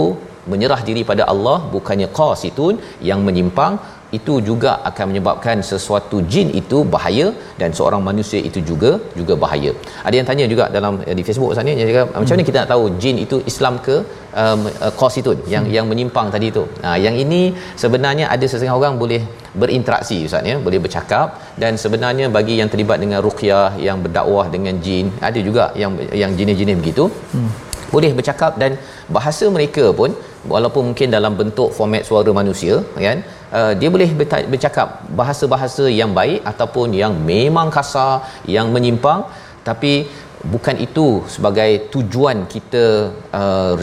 menyerah 0.52 0.80
diri 0.88 1.02
pada 1.10 1.22
Allah 1.32 1.58
bukannya 1.74 2.08
qasitun 2.18 2.74
yang 3.08 3.20
menyimpang 3.26 3.74
itu 4.18 4.34
juga 4.48 4.72
akan 4.88 5.04
menyebabkan 5.10 5.56
sesuatu 5.70 6.16
jin 6.32 6.48
itu 6.60 6.78
bahaya 6.94 7.26
dan 7.60 7.70
seorang 7.78 8.02
manusia 8.08 8.40
itu 8.48 8.60
juga 8.70 8.90
juga 9.18 9.34
bahaya. 9.44 9.72
Ada 10.06 10.14
yang 10.18 10.28
tanya 10.30 10.44
juga 10.52 10.64
dalam 10.76 11.02
eh, 11.08 11.16
di 11.18 11.24
Facebook 11.26 11.54
sana 11.58 11.74
dia 11.78 11.88
cakap 11.90 12.06
macam 12.14 12.34
mana 12.36 12.46
kita 12.48 12.58
nak 12.62 12.70
tahu 12.74 12.84
jin 13.02 13.18
itu 13.24 13.38
Islam 13.50 13.74
ke 13.86 13.96
um, 14.42 14.62
uh, 14.86 14.92
qasitun 15.00 15.38
yang 15.54 15.64
hmm. 15.66 15.74
yang 15.76 15.86
menyimpang 15.90 16.30
tadi 16.36 16.50
tu. 16.58 16.64
Ha 16.84 16.94
yang 17.06 17.16
ini 17.24 17.42
sebenarnya 17.82 18.26
ada 18.34 18.44
sesetengah 18.50 18.78
orang 18.80 18.96
boleh 19.02 19.22
berinteraksi 19.60 20.18
ustaz 20.28 20.50
ya, 20.52 20.56
boleh 20.66 20.80
bercakap 20.86 21.28
dan 21.62 21.74
sebenarnya 21.84 22.26
bagi 22.38 22.56
yang 22.62 22.70
terlibat 22.72 23.00
dengan 23.04 23.20
ruqyah 23.26 23.70
yang 23.88 24.00
berdakwah 24.06 24.46
dengan 24.56 24.76
jin 24.86 25.08
ada 25.28 25.38
juga 25.48 25.66
yang 25.82 25.94
yang 26.22 26.32
jenis-jenis 26.40 26.78
begitu. 26.82 27.06
Hmm 27.34 27.52
boleh 27.94 28.10
bercakap 28.18 28.52
dan 28.62 28.72
bahasa 29.16 29.46
mereka 29.56 29.84
pun 29.98 30.10
walaupun 30.52 30.82
mungkin 30.88 31.08
dalam 31.16 31.32
bentuk 31.40 31.70
format 31.76 32.02
suara 32.08 32.30
manusia 32.40 32.74
kan 33.06 33.20
uh, 33.58 33.72
dia 33.80 33.88
boleh 33.94 34.08
bercakap 34.52 34.88
bahasa-bahasa 35.20 35.84
yang 36.00 36.12
baik 36.18 36.40
ataupun 36.52 36.88
yang 37.02 37.12
memang 37.32 37.68
kasar 37.76 38.14
yang 38.56 38.68
menyimpang. 38.76 39.20
Tapi 39.68 39.92
bukan 40.54 40.76
itu 40.86 41.06
sebagai 41.34 41.70
tujuan 41.94 42.46
kita 42.54 42.84
uh, 43.40 43.74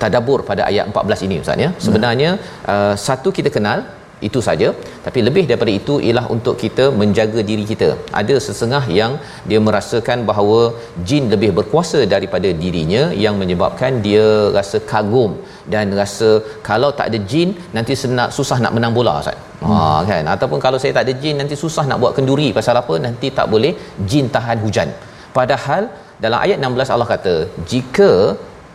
tadabbur 0.00 0.40
pada 0.48 0.62
ayat 0.70 0.84
14 0.92 1.26
ini 1.26 1.36
ustaz 1.44 1.64
ya. 1.64 1.70
Sebenarnya 1.86 2.30
uh, 2.72 2.94
satu 3.08 3.30
kita 3.38 3.52
kenal 3.56 3.80
itu 4.28 4.40
saja. 4.48 4.68
Tapi 5.06 5.20
lebih 5.26 5.44
daripada 5.50 5.72
itu 5.80 5.94
ialah 6.06 6.26
untuk 6.34 6.54
kita 6.62 6.84
menjaga 7.00 7.40
diri 7.50 7.64
kita. 7.72 7.88
Ada 8.20 8.36
sesengah 8.46 8.84
yang 8.98 9.12
dia 9.50 9.60
merasakan 9.66 10.20
bahawa 10.30 10.60
jin 11.08 11.24
lebih 11.34 11.50
berkuasa 11.58 12.00
daripada 12.14 12.50
dirinya 12.62 13.02
yang 13.24 13.34
menyebabkan 13.42 14.00
dia 14.06 14.26
rasa 14.58 14.78
kagum 14.92 15.32
dan 15.74 15.92
rasa 16.00 16.30
kalau 16.68 16.90
tak 16.98 17.08
ada 17.10 17.18
jin 17.32 17.50
nanti 17.76 17.94
senang 18.02 18.30
susah 18.38 18.58
nak 18.64 18.72
menang 18.76 18.94
bola 18.98 19.14
ustaz. 19.24 19.38
Hmm. 19.64 19.74
ha 19.74 20.00
kan? 20.10 20.24
Ataupun 20.36 20.58
kalau 20.64 20.78
saya 20.82 20.92
tak 20.98 21.04
ada 21.06 21.14
jin 21.24 21.36
nanti 21.42 21.56
susah 21.64 21.84
nak 21.90 22.00
buat 22.04 22.14
kenduri. 22.16 22.48
Pasal 22.58 22.80
apa? 22.82 22.96
Nanti 23.06 23.28
tak 23.38 23.46
boleh 23.54 23.72
jin 24.10 24.26
tahan 24.36 24.58
hujan. 24.64 24.90
Padahal 25.38 25.84
dalam 26.24 26.38
ayat 26.44 26.58
16 26.62 26.94
Allah 26.94 27.08
kata 27.14 27.34
jika 27.70 28.10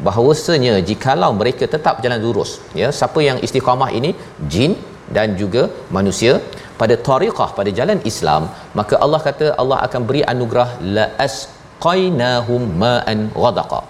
bahawasanya 0.08 0.74
jikalau 0.90 1.32
mereka 1.40 1.64
tetap 1.74 1.96
jalan 2.04 2.20
lurus 2.26 2.52
ya 2.82 2.88
siapa 3.00 3.20
yang 3.28 3.38
istiqamah 3.46 3.90
ini? 4.00 4.12
Jin 4.54 4.72
dan 5.18 5.38
juga 5.42 5.64
manusia 5.98 6.34
pada 6.82 6.96
tariqah 7.10 7.50
pada 7.60 7.72
jalan 7.80 8.00
Islam 8.12 8.44
maka 8.80 8.96
Allah 9.06 9.22
kata 9.28 9.48
Allah 9.62 9.80
akan 9.88 10.02
beri 10.10 10.22
anugerah 10.34 10.70
la 10.98 11.06
asqainahum 11.28 12.64
ma'an 12.84 13.22
ghadaqa 13.44 13.82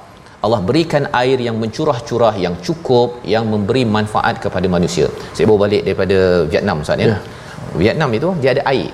Allah 0.46 0.60
berikan 0.68 1.04
air 1.22 1.38
yang 1.48 1.56
mencurah-curah 1.62 2.36
yang 2.44 2.56
cukup 2.66 3.20
yang 3.34 3.46
memberi 3.54 3.84
manfaat 3.96 4.36
kepada 4.44 4.68
manusia. 4.76 5.08
Saya 5.36 5.46
bawa 5.50 5.60
balik 5.68 5.82
daripada 5.88 6.18
Vietnam 6.52 6.84
Ustaz 6.84 7.04
ya. 7.04 7.08
Yeah. 7.12 7.20
Vietnam 7.82 8.10
itu 8.18 8.30
dia 8.42 8.52
ada 8.56 8.64
air. 8.72 8.88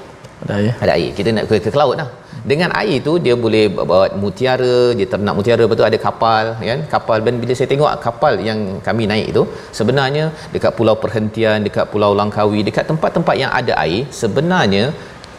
Ada 0.44 0.54
air. 0.60 0.72
Ada 0.84 0.92
air. 0.98 1.10
Kita 1.18 1.30
nak 1.38 1.46
ke, 1.50 1.56
ke, 1.66 1.70
ke 1.74 1.78
laut 1.82 1.96
lah. 2.02 2.10
Dengan 2.52 2.70
air 2.82 2.98
tu 3.08 3.14
dia 3.26 3.36
boleh 3.44 3.64
bawa 3.76 4.06
mutiara, 4.24 4.76
dia 4.98 5.08
ternak 5.14 5.34
mutiara 5.38 5.64
betul 5.72 5.86
ada 5.90 6.00
kapal 6.06 6.46
kan. 6.70 6.80
Kapal 6.94 7.18
dan 7.26 7.42
bila 7.42 7.54
saya 7.58 7.70
tengok 7.72 7.92
kapal 8.06 8.34
yang 8.48 8.60
kami 8.88 9.06
naik 9.12 9.30
tu 9.38 9.44
sebenarnya 9.80 10.26
dekat 10.54 10.72
pulau 10.78 10.96
perhentian, 11.04 11.58
dekat 11.68 11.86
pulau 11.94 12.12
Langkawi, 12.20 12.62
dekat 12.70 12.86
tempat-tempat 12.92 13.36
yang 13.44 13.52
ada 13.60 13.74
air 13.86 14.02
sebenarnya 14.22 14.86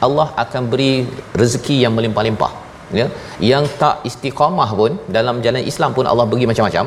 Allah 0.07 0.29
akan 0.45 0.63
beri 0.73 0.93
rezeki 1.41 1.77
yang 1.85 1.93
melimpah-limpah 1.99 2.53
ya? 3.01 3.07
Yang 3.51 3.67
tak 3.83 3.97
istiqamah 4.11 4.71
pun 4.81 4.93
dalam 5.17 5.39
jalan 5.47 5.65
Islam 5.73 5.93
pun 5.99 6.07
Allah 6.13 6.27
bagi 6.33 6.49
macam-macam. 6.53 6.87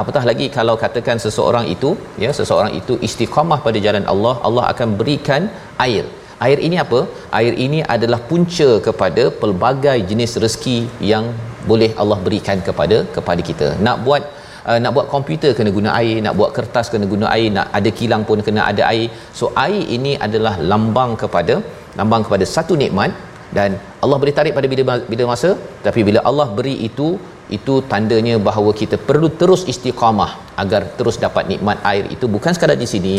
Apatah 0.00 0.24
lagi 0.30 0.46
kalau 0.56 0.74
katakan 0.82 1.18
seseorang 1.24 1.64
itu 1.74 1.90
ya 2.24 2.30
seseorang 2.38 2.72
itu 2.80 2.94
istiqamah 3.06 3.58
pada 3.66 3.78
jalan 3.86 4.04
Allah 4.12 4.34
Allah 4.48 4.64
akan 4.72 4.88
berikan 5.00 5.42
air 5.86 6.04
air 6.46 6.58
ini 6.66 6.76
apa? 6.84 7.00
Air 7.38 7.54
ini 7.64 7.78
adalah 7.94 8.20
punca 8.30 8.68
kepada 8.86 9.22
pelbagai 9.42 9.98
jenis 10.10 10.34
rezeki 10.44 10.78
yang 11.12 11.26
boleh 11.70 11.90
Allah 12.02 12.18
berikan 12.26 12.58
kepada 12.68 12.98
kepada 13.16 13.40
kita. 13.48 13.68
Nak 13.86 13.96
buat 14.06 14.22
uh, 14.68 14.78
nak 14.82 14.92
buat 14.96 15.06
komputer 15.14 15.50
kena 15.58 15.70
guna 15.78 15.90
air 16.00 16.16
nak 16.26 16.34
buat 16.40 16.50
kertas 16.58 16.88
kena 16.92 17.08
guna 17.14 17.26
air 17.34 17.48
nak 17.56 17.68
ada 17.78 17.90
kilang 18.00 18.24
pun 18.28 18.44
kena 18.46 18.62
ada 18.70 18.84
air. 18.92 19.08
So 19.40 19.46
air 19.66 19.82
ini 19.96 20.14
adalah 20.28 20.54
lambang 20.72 21.12
kepada 21.24 21.56
lambang 22.00 22.24
kepada 22.28 22.44
satu 22.54 22.74
nikmat 22.82 23.12
dan 23.56 23.70
Allah 24.04 24.16
boleh 24.22 24.34
tarik 24.38 24.54
pada 24.58 24.66
bila 24.72 24.96
bila 25.12 25.24
masa. 25.32 25.50
Tapi 25.86 26.00
bila 26.08 26.22
Allah 26.30 26.48
beri 26.58 26.76
itu 26.88 27.08
itu 27.56 27.74
tandanya 27.92 28.34
bahawa 28.48 28.70
kita 28.80 28.96
perlu 29.08 29.28
terus 29.40 29.62
istiqamah 29.72 30.30
agar 30.62 30.82
terus 30.98 31.16
dapat 31.24 31.44
nikmat 31.52 31.78
air 31.90 32.04
itu 32.14 32.26
bukan 32.34 32.52
sekadar 32.56 32.78
di 32.84 32.88
sini 32.92 33.14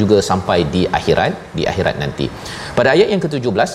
juga 0.00 0.18
sampai 0.30 0.58
di 0.74 0.82
akhirat 0.98 1.34
di 1.58 1.64
akhirat 1.72 1.96
nanti 2.02 2.26
pada 2.78 2.90
ayat 2.94 3.10
yang 3.12 3.22
ke-17 3.24 3.70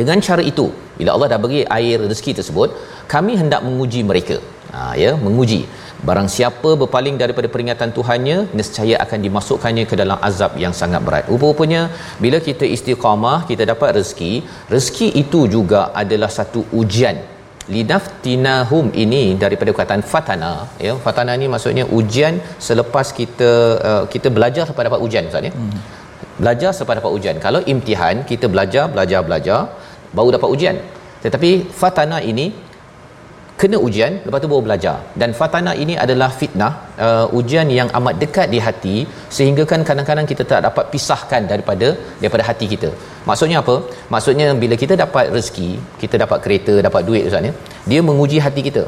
dengan 0.00 0.18
cara 0.26 0.42
itu 0.52 0.66
bila 0.98 1.10
Allah 1.14 1.28
dah 1.34 1.40
bagi 1.44 1.62
air 1.78 1.98
rezeki 2.10 2.32
tersebut 2.40 2.68
kami 3.14 3.32
hendak 3.40 3.60
menguji 3.66 4.02
mereka 4.10 4.36
ha, 4.74 4.92
ya 5.04 5.12
menguji 5.26 5.62
Barang 6.02 6.26
siapa 6.34 6.70
berpaling 6.80 7.14
daripada 7.14 7.46
peringatan 7.46 7.94
Tuhannya, 7.96 8.50
nescaya 8.58 8.98
akan 9.04 9.18
dimasukkannya 9.22 9.84
ke 9.90 9.94
dalam 9.94 10.18
azab 10.28 10.58
yang 10.58 10.74
sangat 10.74 10.98
berat. 11.06 11.30
Rupa-rupanya, 11.30 11.94
bila 12.18 12.42
kita 12.42 12.66
istiqamah, 12.66 13.46
kita 13.46 13.62
dapat 13.70 14.02
rezeki, 14.02 14.42
rezeki 14.66 15.08
itu 15.22 15.46
juga 15.46 15.94
adalah 15.94 16.26
satu 16.26 16.66
ujian. 16.74 17.22
Lidaftinahum 17.70 18.90
ini 18.90 19.38
daripada 19.38 19.70
perkataan 19.70 20.02
fatana. 20.02 20.66
Ya, 20.82 20.98
fatana 20.98 21.38
ni 21.38 21.46
maksudnya 21.46 21.86
ujian 21.86 22.42
selepas 22.58 23.14
kita 23.14 23.50
uh, 23.78 24.04
kita 24.10 24.34
belajar 24.34 24.66
sampai 24.66 24.90
dapat 24.90 24.98
ujian. 24.98 25.30
Ustaz, 25.30 25.46
ya? 25.46 25.52
Hmm. 25.54 25.78
Belajar 26.42 26.70
sampai 26.74 26.98
dapat 26.98 27.12
ujian. 27.14 27.36
Kalau 27.38 27.60
imtihan, 27.72 28.26
kita 28.26 28.50
belajar, 28.50 28.90
belajar, 28.90 29.20
belajar, 29.22 29.60
baru 30.10 30.34
dapat 30.34 30.48
ujian. 30.50 30.76
Tetapi 31.22 31.70
fatana 31.70 32.18
ini 32.18 32.50
kena 33.60 33.76
ujian 33.86 34.12
lepas 34.26 34.40
tu 34.44 34.48
baru 34.52 34.62
belajar. 34.66 34.96
Dan 35.20 35.30
fatana 35.40 35.72
ini 35.84 35.94
adalah 36.04 36.30
fitnah 36.40 36.72
uh, 37.06 37.38
ujian 37.38 37.68
yang 37.78 37.88
amat 37.98 38.14
dekat 38.22 38.48
di 38.54 38.58
hati 38.66 38.96
sehingga 39.36 39.64
kan 39.72 39.82
kadang-kadang 39.88 40.26
kita 40.32 40.44
tak 40.52 40.62
dapat 40.68 40.84
pisahkan 40.94 41.44
daripada 41.52 41.90
daripada 42.22 42.44
hati 42.50 42.68
kita. 42.74 42.90
Maksudnya 43.28 43.58
apa? 43.64 43.76
Maksudnya 44.14 44.48
bila 44.64 44.76
kita 44.82 44.96
dapat 45.04 45.26
rezeki 45.36 45.70
kita 46.02 46.16
dapat 46.24 46.38
kereta 46.46 46.74
dapat 46.88 47.02
duit 47.08 47.24
ustaz 47.30 47.48
ya 47.48 47.54
dia 47.90 48.00
menguji 48.08 48.38
hati 48.46 48.62
kita 48.68 48.84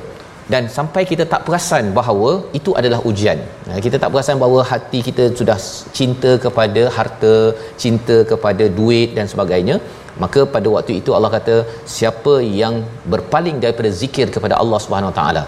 dan 0.53 0.63
sampai 0.77 1.03
kita 1.11 1.25
tak 1.33 1.43
perasan 1.47 1.85
bahawa 1.99 2.31
itu 2.59 2.71
adalah 2.81 2.99
ujian. 3.11 3.39
Kita 3.85 3.97
tak 4.03 4.11
perasan 4.13 4.37
bahawa 4.43 4.61
hati 4.71 4.99
kita 5.09 5.25
sudah 5.41 5.57
cinta 5.99 6.33
kepada 6.45 6.83
harta, 6.97 7.35
cinta 7.83 8.17
kepada 8.33 8.67
duit 8.79 9.11
dan 9.19 9.29
sebagainya 9.33 9.77
maka 10.23 10.41
pada 10.55 10.69
waktu 10.75 10.93
itu 11.01 11.11
Allah 11.17 11.31
kata 11.37 11.55
siapa 11.95 12.35
yang 12.61 12.75
berpaling 13.13 13.57
daripada 13.65 13.91
zikir 14.03 14.27
kepada 14.35 14.55
Allah 14.63 14.79
Subhanahu 14.85 15.11
Wa 15.13 15.17
Taala 15.19 15.43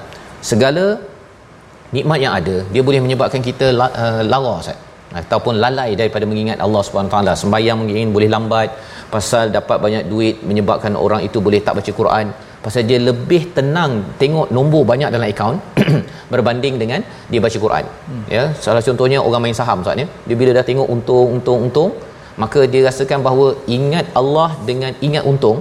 segala 0.51 0.85
nikmat 1.97 2.19
yang 2.25 2.35
ada 2.41 2.57
dia 2.75 2.83
boleh 2.89 3.01
menyebabkan 3.05 3.43
kita 3.49 3.69
uh, 3.77 4.23
lara 4.33 4.55
Ustaz. 4.65 4.81
Ataupun 5.21 5.55
lalai 5.65 5.91
daripada 5.99 6.25
mengingat 6.31 6.59
Allah 6.65 6.81
Subhanahu 6.87 7.13
Taala. 7.15 7.33
Sembahyang 7.43 7.77
mungkin 7.81 8.11
boleh 8.17 8.29
lambat 8.35 8.69
pasal 9.15 9.55
dapat 9.57 9.79
banyak 9.85 10.05
duit 10.13 10.37
menyebabkan 10.51 10.93
orang 11.05 11.23
itu 11.29 11.39
boleh 11.47 11.61
tak 11.67 11.75
baca 11.79 11.93
Quran 12.01 12.27
pasal 12.67 12.83
dia 12.91 12.99
lebih 13.09 13.43
tenang 13.57 13.93
tengok 14.21 14.49
nombor 14.57 14.83
banyak 14.91 15.11
dalam 15.15 15.27
akaun 15.33 15.59
berbanding 16.33 16.75
dengan 16.83 17.01
dia 17.31 17.41
baca 17.45 17.59
Quran. 17.65 17.85
Hmm. 18.09 18.25
ya 18.37 18.45
salah 18.65 18.83
contohnya 18.89 19.19
orang 19.29 19.43
main 19.45 19.57
saham 19.61 19.85
Ustaz 19.85 20.03
ya. 20.03 20.07
Dia 20.29 20.37
bila 20.41 20.51
dah 20.59 20.65
tengok 20.71 20.89
untung 20.95 21.29
untung 21.37 21.61
untung 21.67 21.91
maka 22.43 22.61
dia 22.73 22.83
rasakan 22.89 23.21
bahawa 23.27 23.47
ingat 23.77 24.07
Allah 24.21 24.49
dengan 24.71 24.93
ingat 25.09 25.25
untung 25.33 25.61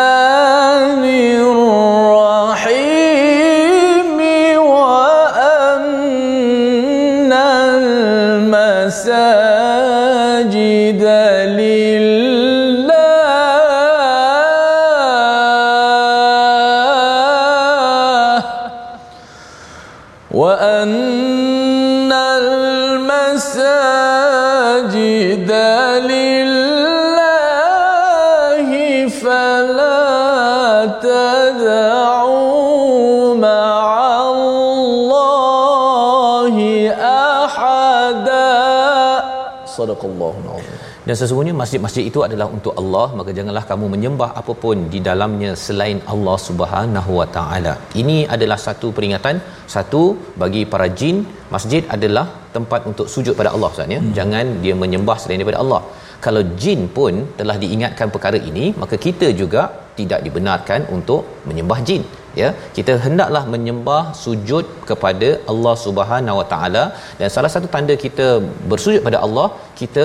Dan 41.08 41.14
sesungguhnya 41.20 41.54
masjid-masjid 41.60 42.04
itu 42.10 42.20
adalah 42.26 42.46
untuk 42.56 42.74
Allah, 42.80 43.06
maka 43.18 43.30
janganlah 43.38 43.64
kamu 43.70 43.86
menyembah 43.94 44.30
apapun 44.40 44.76
di 44.92 45.00
dalamnya 45.08 45.50
selain 45.64 45.98
Allah 46.12 46.36
Subhanahu 46.48 47.12
Wa 47.20 47.26
Taala. 47.36 47.74
Ini 48.02 48.16
adalah 48.36 48.58
satu 48.66 48.88
peringatan, 48.98 49.38
satu 49.74 50.02
bagi 50.42 50.62
para 50.72 50.88
jin, 51.00 51.18
masjid 51.56 51.82
adalah 51.96 52.26
tempat 52.56 52.80
untuk 52.90 53.08
sujud 53.14 53.36
pada 53.40 53.52
Allah 53.56 53.70
Ustaz 53.74 53.94
ya. 53.96 54.00
Hmm. 54.00 54.14
Jangan 54.18 54.46
dia 54.64 54.76
menyembah 54.84 55.18
selain 55.24 55.40
daripada 55.42 55.60
Allah. 55.64 55.82
kalau 56.24 56.42
jin 56.62 56.80
pun 56.96 57.14
telah 57.38 57.56
diingatkan 57.62 58.08
perkara 58.14 58.38
ini 58.50 58.66
maka 58.82 58.96
kita 59.06 59.26
juga 59.40 59.62
tidak 59.98 60.20
dibenarkan 60.26 60.80
untuk 60.96 61.22
menyembah 61.48 61.78
jin 61.88 62.02
ya 62.42 62.48
kita 62.76 62.92
hendaklah 63.04 63.42
menyembah 63.54 64.02
sujud 64.24 64.66
kepada 64.90 65.28
Allah 65.52 65.74
Subhanahu 65.86 66.38
Wa 66.40 66.46
Taala 66.52 66.84
dan 67.18 67.28
salah 67.34 67.50
satu 67.54 67.68
tanda 67.74 67.96
kita 68.04 68.28
bersujud 68.72 69.02
pada 69.08 69.20
Allah 69.26 69.48
kita 69.80 70.04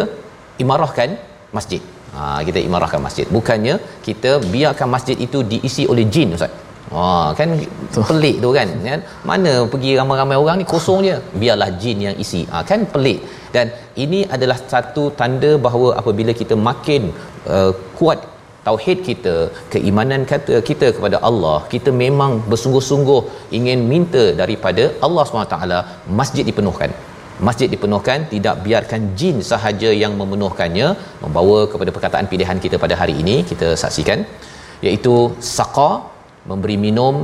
imarahkan 0.64 1.10
masjid. 1.58 1.82
Ha, 2.16 2.22
kita 2.48 2.60
imarahkan 2.68 3.02
masjid. 3.08 3.26
Bukannya 3.38 3.76
kita 4.08 4.32
biarkan 4.54 4.90
masjid 4.96 5.18
itu 5.28 5.42
diisi 5.52 5.86
oleh 5.94 6.06
jin 6.16 6.36
ustaz. 6.38 6.54
Wah, 6.94 7.30
kan 7.40 7.50
pelik 8.10 8.36
tu 8.44 8.50
kan 8.58 8.70
kan? 8.90 9.02
Mana 9.30 9.52
pergi 9.74 9.92
ramai-ramai 10.00 10.38
orang 10.44 10.58
ni 10.62 10.66
kosong 10.74 11.02
je. 11.08 11.18
Biarlah 11.42 11.70
jin 11.82 12.00
yang 12.08 12.18
isi. 12.24 12.42
Ha, 12.52 12.64
kan 12.72 12.82
pelik. 12.94 13.20
Dan 13.56 13.68
ini 14.04 14.20
adalah 14.36 14.58
satu 14.74 15.04
tanda 15.20 15.52
bahawa 15.66 15.90
apabila 16.02 16.34
kita 16.42 16.58
makin 16.70 17.04
uh, 17.54 17.72
kuat 18.00 18.20
tauhid 18.68 19.00
kita 19.10 19.36
keimanan 19.74 20.22
kata 20.32 20.56
kita 20.70 20.88
kepada 20.96 21.18
Allah 21.30 21.58
kita 21.74 21.90
memang 22.04 22.32
bersungguh-sungguh 22.52 23.22
ingin 23.58 23.80
minta 23.92 24.24
daripada 24.42 24.84
Allah 25.08 25.24
SWT 25.26 25.58
masjid 26.20 26.44
dipenuhkan 26.50 26.92
masjid 27.48 27.68
dipenuhkan 27.74 28.20
tidak 28.34 28.56
biarkan 28.66 29.02
jin 29.20 29.38
sahaja 29.52 29.90
yang 30.04 30.14
memenuhkannya. 30.22 30.88
Membawa 31.24 31.60
kepada 31.72 31.92
perkataan 31.96 32.28
pilihan 32.32 32.60
kita 32.66 32.78
pada 32.84 32.96
hari 33.02 33.16
ini 33.24 33.36
kita 33.52 33.70
saksikan 33.84 34.22
iaitu 34.88 35.16
saqa 35.58 35.92
memberi 36.50 36.78
minum 36.86 37.16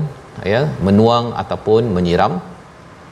ya 0.53 0.61
menuang 0.87 1.27
ataupun 1.43 1.93
menyiram. 1.97 2.35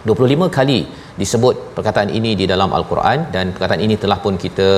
25 0.07 0.47
kali 0.57 0.79
disebut 1.21 1.55
perkataan 1.75 2.09
ini 2.17 2.31
di 2.39 2.45
dalam 2.51 2.69
al-Quran 2.77 3.19
dan 3.35 3.45
perkataan 3.53 3.81
ini 3.85 3.95
telah 4.03 4.17
pun 4.23 4.35
kita 4.45 4.69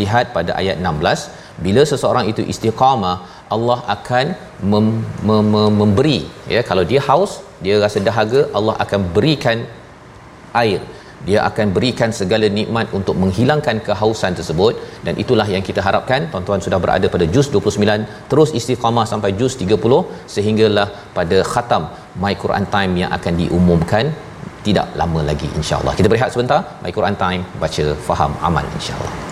lihat 0.00 0.34
pada 0.36 0.52
ayat 0.60 0.76
16 0.82 1.62
bila 1.64 1.82
seseorang 1.90 2.26
itu 2.32 2.42
istiqamah 2.52 3.16
Allah 3.54 3.78
akan 3.94 4.26
mem- 4.70 5.04
mem- 5.28 5.50
mem- 5.54 5.76
memberi 5.80 6.18
ya. 6.54 6.62
Kalau 6.70 6.84
dia 6.90 7.00
haus 7.08 7.32
dia 7.64 7.76
rasa 7.84 8.02
dahaga 8.08 8.42
Allah 8.58 8.74
akan 8.84 9.00
berikan 9.16 9.60
air 10.62 10.80
dia 11.28 11.40
akan 11.48 11.66
berikan 11.76 12.10
segala 12.20 12.46
nikmat 12.58 12.86
untuk 12.98 13.16
menghilangkan 13.22 13.76
kehausan 13.86 14.32
tersebut. 14.38 14.74
Dan 15.06 15.14
itulah 15.22 15.46
yang 15.54 15.64
kita 15.68 15.80
harapkan. 15.88 16.28
Tuan-tuan 16.32 16.62
sudah 16.66 16.78
berada 16.84 17.06
pada 17.14 17.26
juz 17.34 17.48
29 17.54 18.28
terus 18.30 18.50
istiqamah 18.60 19.06
sampai 19.12 19.32
juz 19.40 19.54
30 19.64 20.28
sehinggalah 20.34 20.88
pada 21.18 21.40
khatam 21.52 21.84
my 22.24 22.34
Quran 22.44 22.66
time 22.76 22.94
yang 23.02 23.10
akan 23.18 23.34
diumumkan 23.42 24.06
tidak 24.66 24.86
lama 25.00 25.20
lagi 25.30 25.48
insyaallah 25.60 25.94
kita 25.98 26.08
berehat 26.12 26.30
sebentar. 26.34 26.60
My 26.84 26.94
Quran 26.98 27.18
time 27.24 27.42
baca 27.62 27.84
faham 28.08 28.34
amal 28.48 28.66
insyaallah 28.78 29.31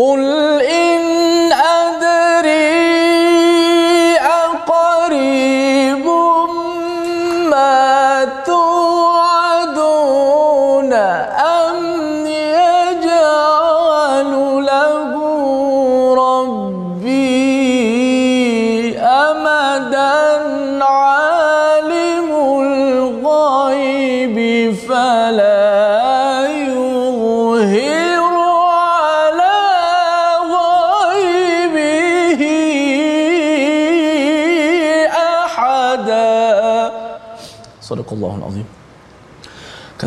قل 0.00 0.59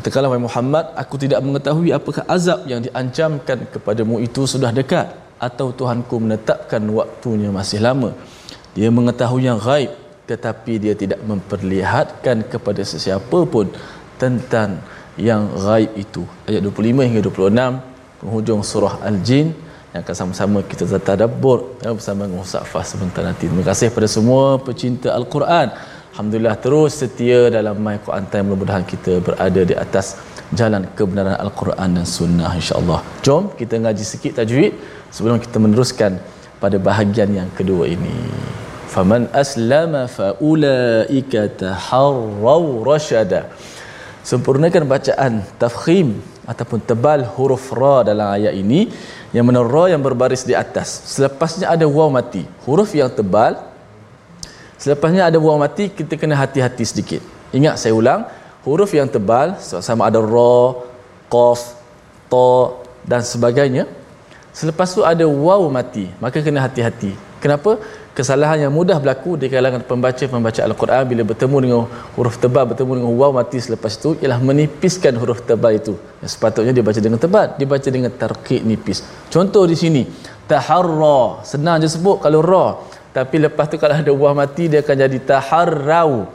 Katakanlah 0.03 0.35
wahai 0.35 0.43
Muhammad, 0.43 0.85
aku 0.99 1.15
tidak 1.15 1.39
mengetahui 1.39 1.95
apakah 1.95 2.27
azab 2.27 2.67
yang 2.67 2.83
diancamkan 2.83 3.71
kepadamu 3.71 4.19
itu 4.19 4.43
sudah 4.43 4.75
dekat 4.75 5.15
atau 5.39 5.71
Tuhanku 5.71 6.19
menetapkan 6.19 6.83
waktunya 6.91 7.47
masih 7.47 7.79
lama. 7.79 8.11
Dia 8.75 8.91
mengetahui 8.91 9.47
yang 9.47 9.63
gaib 9.63 9.95
tetapi 10.27 10.73
dia 10.83 10.91
tidak 10.91 11.23
memperlihatkan 11.23 12.47
kepada 12.51 12.83
sesiapa 12.83 13.39
pun 13.47 13.71
tentang 14.19 14.83
yang 15.15 15.47
gaib 15.55 15.95
itu. 15.95 16.27
Ayat 16.51 16.67
25 16.67 17.07
hingga 17.07 17.21
26 17.23 18.19
penghujung 18.19 18.59
surah 18.59 18.99
Al-Jin 19.07 19.55
yang 19.95 20.01
akan 20.03 20.15
sama-sama 20.19 20.59
kita 20.67 20.83
tadabbur 20.99 21.79
ya, 21.79 21.95
bersama 21.95 22.27
dengan 22.27 22.43
Ustaz 22.43 22.67
Fah 22.67 22.83
sebentar 22.83 23.23
nanti. 23.23 23.47
Terima 23.47 23.63
kasih 23.63 23.87
kepada 23.87 24.09
semua 24.11 24.59
pecinta 24.59 25.15
Al-Quran. 25.15 25.71
Alhamdulillah 26.13 26.61
terus 26.61 27.01
setia 27.01 27.49
dalam 27.49 27.73
My 27.81 27.97
Quran 28.05 28.25
Time 28.29 28.45
mudah-mudahan 28.53 28.85
kita 28.85 29.13
berada 29.27 29.61
di 29.69 29.73
atas 29.83 30.21
jalan 30.53 30.85
kebenaran 30.97 31.33
Al-Quran 31.41 31.89
dan 31.97 32.05
Sunnah 32.05 32.51
insya-Allah. 32.53 32.99
Jom 33.25 33.49
kita 33.57 33.81
ngaji 33.81 34.05
sikit 34.05 34.37
tajwid 34.37 34.77
sebelum 35.09 35.41
kita 35.41 35.57
meneruskan 35.57 36.21
pada 36.61 36.77
bahagian 36.77 37.33
yang 37.33 37.49
kedua 37.57 37.89
ini. 37.89 38.13
Faman 38.93 39.25
aslama 39.33 40.05
faulaika 40.05 41.49
taharraw 41.63 42.61
rasyada. 42.85 43.49
Sempurnakan 44.21 44.85
bacaan 44.85 45.41
tafkhim 45.57 46.21
ataupun 46.45 46.85
tebal 46.85 47.25
huruf 47.25 47.73
ra 47.73 48.05
dalam 48.05 48.37
ayat 48.37 48.53
ini 48.53 48.85
yang 49.33 49.49
mana 49.49 49.65
ra 49.65 49.89
yang 49.89 50.05
berbaris 50.05 50.45
di 50.45 50.53
atas. 50.53 50.93
Selepasnya 51.09 51.73
ada 51.73 51.89
waw 51.89 52.13
mati. 52.13 52.45
Huruf 52.69 52.93
yang 52.93 53.09
tebal 53.09 53.72
Selepasnya 54.83 55.31
ada 55.31 55.39
waw 55.39 55.55
mati 55.55 55.87
kita 55.87 56.19
kena 56.19 56.35
hati-hati 56.35 56.83
sedikit. 56.83 57.21
Ingat 57.55 57.79
saya 57.79 57.95
ulang, 57.95 58.27
huruf 58.67 58.91
yang 58.91 59.07
tebal 59.07 59.55
sama 59.63 60.11
ada 60.11 60.19
ra, 60.19 60.75
qaf, 61.31 61.79
ta 62.27 62.51
dan 63.07 63.23
sebagainya. 63.23 63.87
Selepas 64.51 64.91
tu 64.91 64.99
ada 65.11 65.23
waw 65.23 65.63
mati, 65.71 66.11
maka 66.19 66.43
kena 66.43 66.59
hati-hati. 66.67 67.15
Kenapa? 67.39 67.79
Kesalahan 68.13 68.59
yang 68.67 68.73
mudah 68.75 68.99
berlaku 69.01 69.39
di 69.41 69.47
kalangan 69.49 69.81
pembaca-pembaca 69.87 70.61
Al-Quran 70.67 71.03
bila 71.11 71.21
bertemu 71.31 71.57
dengan 71.63 71.81
huruf 72.19 72.35
tebal, 72.43 72.67
bertemu 72.71 72.91
dengan 72.99 73.13
waw 73.15 73.31
mati 73.39 73.57
selepas 73.63 73.95
itu 73.97 74.19
ialah 74.19 74.39
menipiskan 74.43 75.15
huruf 75.15 75.47
tebal 75.47 75.79
itu. 75.79 75.95
Yang 76.19 76.31
sepatutnya 76.35 76.75
dibaca 76.75 76.99
dengan 76.99 77.19
tebal, 77.23 77.55
dibaca 77.55 77.89
dengan 77.89 78.11
tarqiq 78.11 78.61
nipis. 78.67 78.99
Contoh 79.31 79.63
di 79.63 79.79
sini, 79.79 80.03
taharra, 80.43 81.39
senang 81.47 81.79
je 81.79 81.87
sebut 81.87 82.19
kalau 82.19 82.43
ra. 82.43 82.67
Tapi 83.13 83.35
lepas 83.45 83.69
tu 83.69 83.77
kalau 83.77 83.93
ada 83.93 84.09
waw 84.09 84.33
mati 84.33 84.65
dia 84.65 84.81
akan 84.81 84.95
jadi 85.05 85.17
taharrau. 85.21 86.25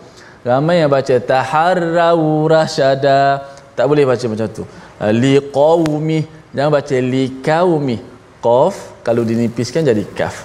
Ramai 0.46 0.80
yang 0.80 0.88
baca 0.88 1.14
taharrau 1.18 2.46
rasyada. 2.46 3.42
Tak 3.74 3.84
boleh 3.90 4.06
baca 4.06 4.24
macam 4.30 4.46
tu. 4.46 4.62
Liqaumi. 5.02 6.20
Jangan 6.54 6.70
baca 6.70 6.96
liqaumi. 7.14 7.96
Qaf 8.38 9.02
kalau 9.02 9.26
dinipiskan 9.26 9.82
jadi 9.82 10.06
kaf. 10.14 10.36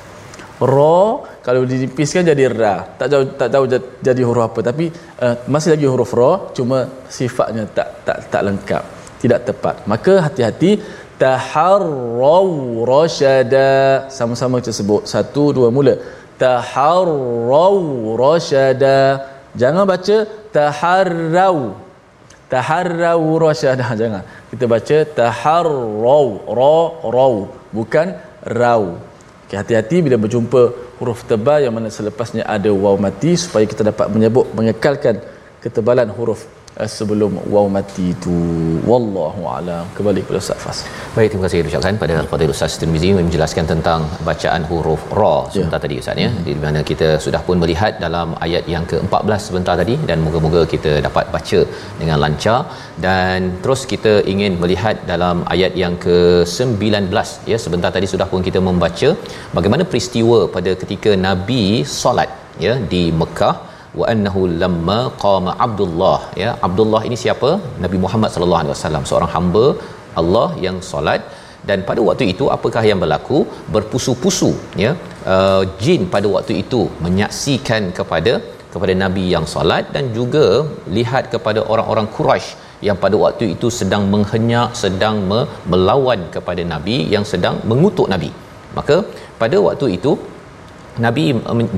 Ra 0.57 1.21
kalau 1.45 1.61
dinipiskan 1.69 2.25
jadi 2.25 2.49
ra. 2.49 2.75
Tak 2.97 3.07
tahu 3.13 3.23
tak 3.37 3.49
tahu 3.53 3.63
jadi 4.01 4.21
huruf 4.25 4.43
apa 4.49 4.59
tapi 4.69 4.85
uh, 5.21 5.35
masih 5.53 5.77
lagi 5.77 5.85
huruf 5.85 6.11
ra 6.17 6.31
cuma 6.57 6.89
sifatnya 7.17 7.63
tak 7.77 7.87
tak 8.07 8.17
tak 8.33 8.41
lengkap. 8.47 8.83
Tidak 9.21 9.39
tepat. 9.47 9.75
Maka 9.85 10.13
hati-hati 10.25 10.81
taharrau 11.21 12.49
rasyada. 12.83 13.69
Sama-sama 14.17 14.57
kita 14.59 14.73
sebut. 14.73 15.05
Satu 15.05 15.53
dua 15.55 15.69
mula 15.69 15.95
taharrau 16.43 17.79
rasyada 18.19 18.99
jangan 19.55 19.87
baca 19.87 20.17
taharrau. 20.51 21.79
Taharrau 22.53 23.25
rasyadah 23.41 23.89
jangan. 24.01 24.23
Kita 24.51 24.65
baca 24.73 24.97
taharrau. 25.19 26.27
Ra 26.59 26.77
rau 27.15 27.35
bukan 27.73 28.07
rau. 28.45 28.85
Okay, 29.47 29.57
hati-hati 29.61 29.97
bila 30.05 30.17
berjumpa 30.21 30.61
huruf 31.01 31.25
tebal 31.29 31.65
yang 31.65 31.73
mana 31.77 31.89
selepasnya 31.97 32.43
ada 32.55 32.69
waw 32.83 32.95
mati 33.05 33.33
supaya 33.43 33.65
kita 33.71 33.81
dapat 33.89 34.07
menyebut 34.13 34.45
mengekalkan 34.57 35.15
ketebalan 35.63 36.09
huruf 36.17 36.45
sebelum 36.97 37.31
waw 37.53 37.65
mati 37.75 38.05
itu 38.13 38.35
wallahu 38.89 39.41
alam 39.55 39.85
kembali 39.97 40.21
kepada 40.25 40.39
Ustaz 40.43 40.59
Fas. 40.63 40.77
Baik 41.15 41.27
terima 41.31 41.43
kasih 41.45 41.59
ucapkan 41.69 41.97
pada 42.03 42.15
Fadil 42.31 42.53
Ustaz 42.55 42.77
Tirmizi 42.81 43.09
menjelaskan 43.19 43.65
tentang 43.71 44.01
bacaan 44.27 44.63
huruf 44.69 45.03
ra 45.19 45.35
sebentar 45.53 45.79
ya. 45.79 45.83
tadi 45.85 45.95
Ustaz 46.03 46.23
ya 46.23 46.29
hmm. 46.31 46.43
di 46.47 46.53
mana 46.63 46.81
kita 46.91 47.09
sudah 47.25 47.41
pun 47.47 47.57
melihat 47.63 48.01
dalam 48.05 48.29
ayat 48.45 48.65
yang 48.73 48.85
ke-14 48.91 49.41
sebentar 49.49 49.75
tadi 49.81 49.97
dan 50.09 50.19
moga-moga 50.25 50.63
kita 50.73 50.93
dapat 51.07 51.27
baca 51.35 51.59
dengan 52.01 52.17
lancar 52.23 52.59
dan 53.05 53.39
terus 53.63 53.83
kita 53.93 54.13
ingin 54.33 54.53
melihat 54.63 54.95
dalam 55.13 55.39
ayat 55.55 55.75
yang 55.83 55.95
ke-19 56.05 57.13
ya 57.51 57.59
sebentar 57.65 57.91
tadi 57.97 58.09
sudah 58.13 58.27
pun 58.31 58.41
kita 58.49 58.61
membaca 58.69 59.11
bagaimana 59.57 59.85
peristiwa 59.91 60.39
pada 60.55 60.73
ketika 60.83 61.13
Nabi 61.27 61.63
solat 61.99 62.31
ya 62.65 62.73
di 62.93 63.03
Mekah 63.21 63.55
wa 63.99 64.05
annahu 64.13 64.41
lamma 64.63 64.99
qama 65.23 65.51
Abdullah. 65.65 66.19
Ya 66.43 66.51
Abdullah 66.67 67.01
ini 67.09 67.17
siapa? 67.23 67.51
Nabi 67.85 67.97
Muhammad 68.05 68.31
sallallahu 68.35 68.61
alaihi 68.63 68.75
wasallam 68.75 69.05
seorang 69.11 69.31
hamba 69.37 69.65
Allah 70.21 70.49
yang 70.67 70.79
solat. 70.91 71.23
Dan 71.69 71.79
pada 71.89 72.01
waktu 72.07 72.23
itu 72.31 72.45
apakah 72.55 72.81
yang 72.89 72.99
berlaku? 73.03 73.37
Berpusu-pusu 73.75 74.49
ya. 74.83 74.91
Uh, 75.33 75.63
jin 75.83 76.01
pada 76.15 76.27
waktu 76.35 76.53
itu 76.63 76.81
menyaksikan 77.05 77.83
kepada 77.99 78.33
kepada 78.73 78.93
nabi 79.03 79.23
yang 79.33 79.45
solat 79.53 79.83
dan 79.95 80.05
juga 80.17 80.45
lihat 80.97 81.23
kepada 81.33 81.59
orang-orang 81.73 82.07
Quraisy 82.15 82.49
yang 82.87 82.97
pada 83.03 83.15
waktu 83.23 83.45
itu 83.55 83.67
sedang 83.79 84.03
menghenyak 84.13 84.69
sedang 84.83 85.17
melawan 85.71 86.21
kepada 86.35 86.63
nabi 86.73 86.97
yang 87.15 87.25
sedang 87.33 87.57
mengutuk 87.71 88.07
nabi. 88.13 88.31
Maka 88.77 88.97
pada 89.41 89.57
waktu 89.67 89.87
itu 89.97 90.11
Nabi 91.05 91.23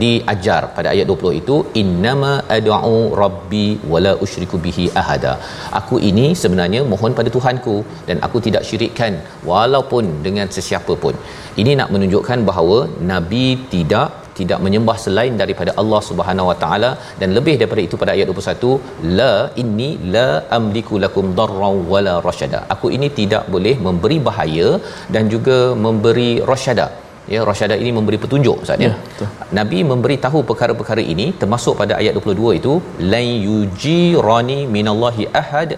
diajar 0.04 0.62
pada 0.78 0.88
ayat 0.94 1.08
20 1.12 1.40
itu 1.42 1.56
innama 1.82 2.32
ad'u 2.56 2.98
rabbi 3.22 3.68
wala 3.92 4.12
usyriku 4.26 4.58
bihi 4.66 4.86
ahada. 5.02 5.34
Aku 5.80 5.98
ini 6.10 6.26
sebenarnya 6.42 6.82
mohon 6.94 7.16
pada 7.20 7.32
Tuhanku 7.36 7.76
dan 8.10 8.20
aku 8.28 8.40
tidak 8.48 8.66
syirikkan 8.70 9.16
walaupun 9.52 10.06
dengan 10.26 10.50
sesiapa 10.58 10.96
pun. 11.04 11.16
Ini 11.64 11.74
nak 11.80 11.92
menunjukkan 11.96 12.44
bahawa 12.50 12.78
nabi 13.12 13.46
tidak 13.76 14.10
tidak 14.40 14.60
menyembah 14.66 14.98
selain 15.04 15.34
daripada 15.42 15.72
Allah 15.82 16.02
Subhanahu 16.10 16.50
Wa 16.52 16.58
Taala 16.64 16.92
dan 17.22 17.30
lebih 17.38 17.56
daripada 17.60 17.82
itu 17.88 17.96
pada 18.02 18.12
ayat 18.16 18.28
21 18.34 19.16
la 19.20 19.34
inni 19.62 19.90
la 20.16 20.28
amliku 20.58 21.00
lakum 21.06 21.32
darran 21.40 21.78
wala 21.94 22.16
rasyada. 22.28 22.62
Aku 22.76 22.90
ini 22.98 23.10
tidak 23.22 23.46
boleh 23.56 23.76
memberi 23.88 24.20
bahaya 24.28 24.70
dan 25.16 25.32
juga 25.36 25.60
memberi 25.88 26.30
rasyada 26.52 27.05
ya 27.34 27.42
rasyadah 27.50 27.78
ini 27.84 27.92
memberi 27.98 28.18
petunjuk 28.24 28.58
ustaz 28.64 28.86
ya, 28.86 28.92
ya 29.22 29.28
nabi 29.58 29.80
memberi 29.92 30.16
tahu 30.26 30.42
perkara-perkara 30.50 31.04
ini 31.14 31.28
termasuk 31.42 31.74
pada 31.82 31.94
ayat 32.02 32.14
22 32.22 32.60
itu 32.60 32.74
la 33.14 33.22
yujirani 33.48 34.58
minallahi 34.76 35.26
ahad 35.42 35.72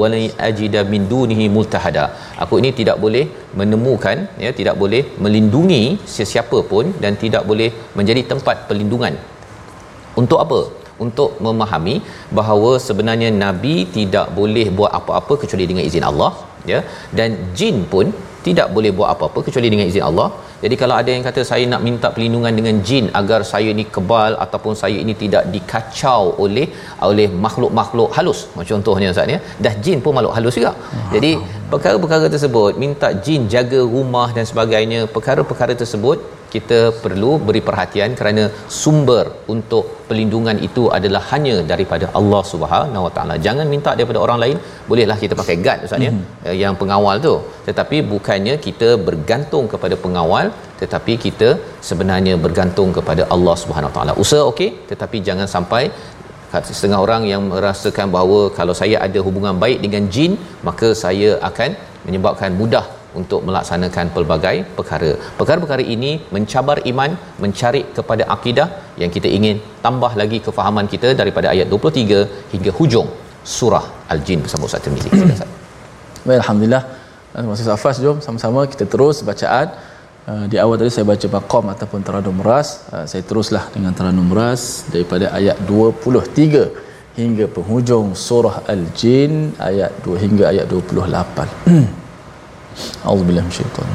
wala 0.00 0.18
ajida 0.48 0.80
min 0.92 1.02
dunihi 1.12 1.46
multahada. 1.56 2.04
Aku 2.42 2.54
ini 2.60 2.70
tidak 2.80 2.96
boleh 3.04 3.24
menemukan 3.60 4.18
ya 4.44 4.50
tidak 4.60 4.76
boleh 4.82 5.02
melindungi 5.24 5.82
sesiapa 6.16 6.58
pun 6.72 6.86
dan 7.02 7.18
tidak 7.24 7.42
boleh 7.50 7.68
menjadi 7.98 8.22
tempat 8.32 8.68
perlindungan. 8.68 9.16
Untuk 10.22 10.40
apa? 10.44 10.60
Untuk 11.04 11.30
memahami 11.44 11.94
bahawa 12.38 12.70
sebenarnya 12.86 13.28
nabi 13.44 13.74
tidak 13.96 14.26
boleh 14.38 14.66
buat 14.78 14.92
apa-apa 14.98 15.34
kecuali 15.42 15.66
dengan 15.70 15.84
izin 15.88 16.06
Allah 16.10 16.32
ya. 16.72 16.80
Dan 17.18 17.30
jin 17.58 17.78
pun 17.94 18.06
tidak 18.46 18.68
boleh 18.76 18.90
buat 18.98 19.08
apa-apa 19.14 19.40
kecuali 19.46 19.68
dengan 19.72 19.88
izin 19.90 20.06
Allah 20.10 20.28
jadi 20.64 20.74
kalau 20.82 20.94
ada 21.00 21.10
yang 21.14 21.24
kata 21.28 21.42
saya 21.50 21.64
nak 21.72 21.80
minta 21.86 22.08
perlindungan 22.14 22.54
dengan 22.58 22.76
jin 22.88 23.06
agar 23.20 23.40
saya 23.52 23.68
ini 23.74 23.84
kebal 23.94 24.32
ataupun 24.44 24.74
saya 24.82 24.98
ini 25.04 25.14
tidak 25.22 25.44
dikacau 25.54 26.22
oleh 26.44 26.66
oleh 27.08 27.28
makhluk-makhluk 27.44 28.10
halus. 28.16 28.42
Macam 28.58 28.70
contohnya 28.76 29.08
Ustaz 29.14 29.34
ya. 29.34 29.40
Dah 29.64 29.74
jin 29.86 29.98
pun 30.04 30.14
makhluk 30.18 30.34
halus 30.36 30.56
juga. 30.60 30.72
Jadi 31.14 31.32
perkara-perkara 31.72 32.28
tersebut 32.34 32.78
minta 32.84 33.10
jin 33.26 33.42
jaga 33.54 33.80
rumah 33.96 34.28
dan 34.36 34.46
sebagainya, 34.52 35.00
perkara-perkara 35.16 35.74
tersebut 35.82 36.18
kita 36.54 36.78
perlu 37.04 37.30
beri 37.46 37.60
perhatian 37.68 38.10
kerana 38.18 38.42
sumber 38.80 39.24
untuk 39.54 39.84
perlindungan 40.08 40.56
itu 40.68 40.82
adalah 40.96 41.22
hanya 41.32 41.54
daripada 41.70 42.06
Allah 42.18 42.42
Subhanahu 42.50 43.04
Wa 43.06 43.12
Taala. 43.16 43.34
Jangan 43.46 43.66
minta 43.74 43.90
daripada 43.98 44.20
orang 44.24 44.40
lain. 44.44 44.56
Bolehlah 44.90 45.16
kita 45.22 45.34
pakai 45.40 45.56
guard 45.64 45.86
ustaz 45.86 46.06
ya, 46.06 46.12
mm-hmm. 46.12 46.56
yang 46.62 46.76
pengawal 46.80 47.16
tu. 47.28 47.34
Tetapi 47.68 47.98
bukannya 48.12 48.56
kita 48.66 48.90
bergantung 49.08 49.66
kepada 49.74 49.96
pengawal 50.04 50.51
tetapi 50.82 51.12
kita 51.24 51.50
sebenarnya 51.88 52.34
bergantung 52.44 52.90
kepada 52.96 53.22
Allah 53.34 53.54
Subhanahu 53.62 53.92
Taala. 53.96 54.14
Usaha 54.24 54.44
okey 54.52 54.70
tetapi 54.90 55.18
jangan 55.28 55.48
sampai 55.56 55.82
setengah 56.70 56.98
orang 57.04 57.22
yang 57.32 57.42
merasakan 57.52 58.08
bahawa 58.16 58.40
kalau 58.58 58.74
saya 58.80 58.96
ada 59.06 59.20
hubungan 59.26 59.56
baik 59.62 59.78
dengan 59.84 60.04
jin 60.14 60.32
maka 60.68 60.88
saya 61.04 61.30
akan 61.50 61.70
menyebabkan 62.06 62.52
mudah 62.60 62.84
untuk 63.20 63.40
melaksanakan 63.48 64.06
pelbagai 64.14 64.56
perkara. 64.76 65.10
Perkara-perkara 65.38 65.84
ini 65.94 66.12
mencabar 66.34 66.76
iman, 66.90 67.10
mencari 67.44 67.82
kepada 67.96 68.24
akidah 68.34 68.68
yang 69.02 69.10
kita 69.16 69.28
ingin 69.38 69.56
tambah 69.84 70.12
lagi 70.20 70.38
kefahaman 70.46 70.88
kita 70.94 71.10
daripada 71.20 71.48
ayat 71.54 71.68
23 71.74 72.52
hingga 72.52 72.72
hujung 72.78 73.08
surah 73.54 73.84
Al-Jin 74.14 74.40
bersama 74.44 74.68
Ustaz 74.68 74.84
Tirmizi. 74.84 75.10
Baik, 76.26 76.38
alhamdulillah. 76.42 76.82
Terima 77.32 77.54
kasih. 77.56 78.02
Jom 78.04 78.18
sama-sama 78.26 78.60
kita 78.72 78.84
terus 78.92 79.18
bacaan. 79.28 79.68
Uh, 80.27 80.43
di 80.51 80.59
awal 80.59 80.75
tadi 80.75 80.91
saya 80.91 81.07
baca 81.07 81.27
maqam 81.31 81.65
ataupun 81.71 81.99
taranum 82.03 82.39
ras. 82.43 82.83
Uh, 82.91 83.05
saya 83.07 83.23
teruslah 83.23 83.71
dengan 83.71 83.95
taranum 83.95 84.27
ras 84.27 84.83
daripada 84.91 85.31
ayat 85.31 85.55
23 85.63 87.15
hingga 87.15 87.45
penghujung 87.49 88.11
surah 88.11 88.67
Al-Jin 88.67 89.55
ayat 89.57 89.91
2 90.03 90.23
hingga 90.23 90.51
ayat 90.51 90.67
28. 90.69 92.07
أعوذ 93.05 93.23
بالله 93.25 93.41
من 93.41 93.47
الشيطان 93.47 93.87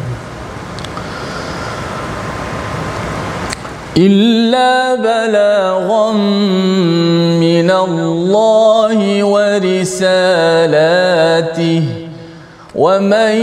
إلا 3.97 4.95
بلاغا 4.95 6.13
من 7.39 7.71
الله 7.71 9.25
ورسالاته 9.25 10.03
ومن 12.78 13.36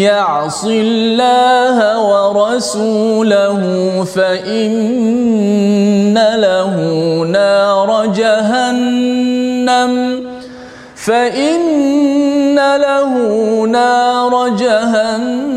يعص 0.00 0.64
الله 0.64 1.76
ورسوله 2.00 3.60
فإن 4.14 6.16
له 6.16 6.74
نار 7.28 8.06
جهنم. 8.06 9.92
فإن 10.96 12.56
له 12.56 13.12
نار 13.66 14.48
جهنم 14.48 15.52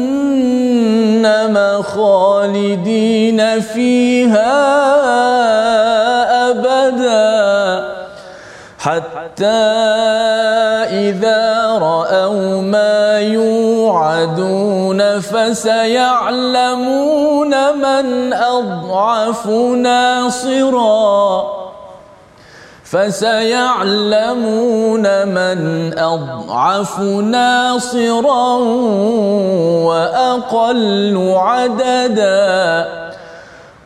خالدين 1.81 3.61
فيها 3.61 4.55
أبدا. 6.51 7.85
حتى 8.79 9.85
إذا 10.95 11.77
رأوا 11.81 12.61
ما 12.61 13.19
يوعدون 13.19 15.19
فسيعلمون 15.19 15.87
من 17.77 18.33
أضعف 18.33 19.47
ناصراً. 19.75 21.55
فسيعلمون 22.85 25.03
من 25.27 25.91
أضعف 25.99 26.99
ناصرا 26.99 28.55
وأقل 29.83 31.33
عددا. 31.35 32.85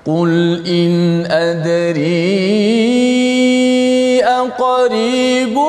قل 0.08 0.64
إن 0.68 1.26
أدري 1.32 2.70
أقريب 4.24 5.60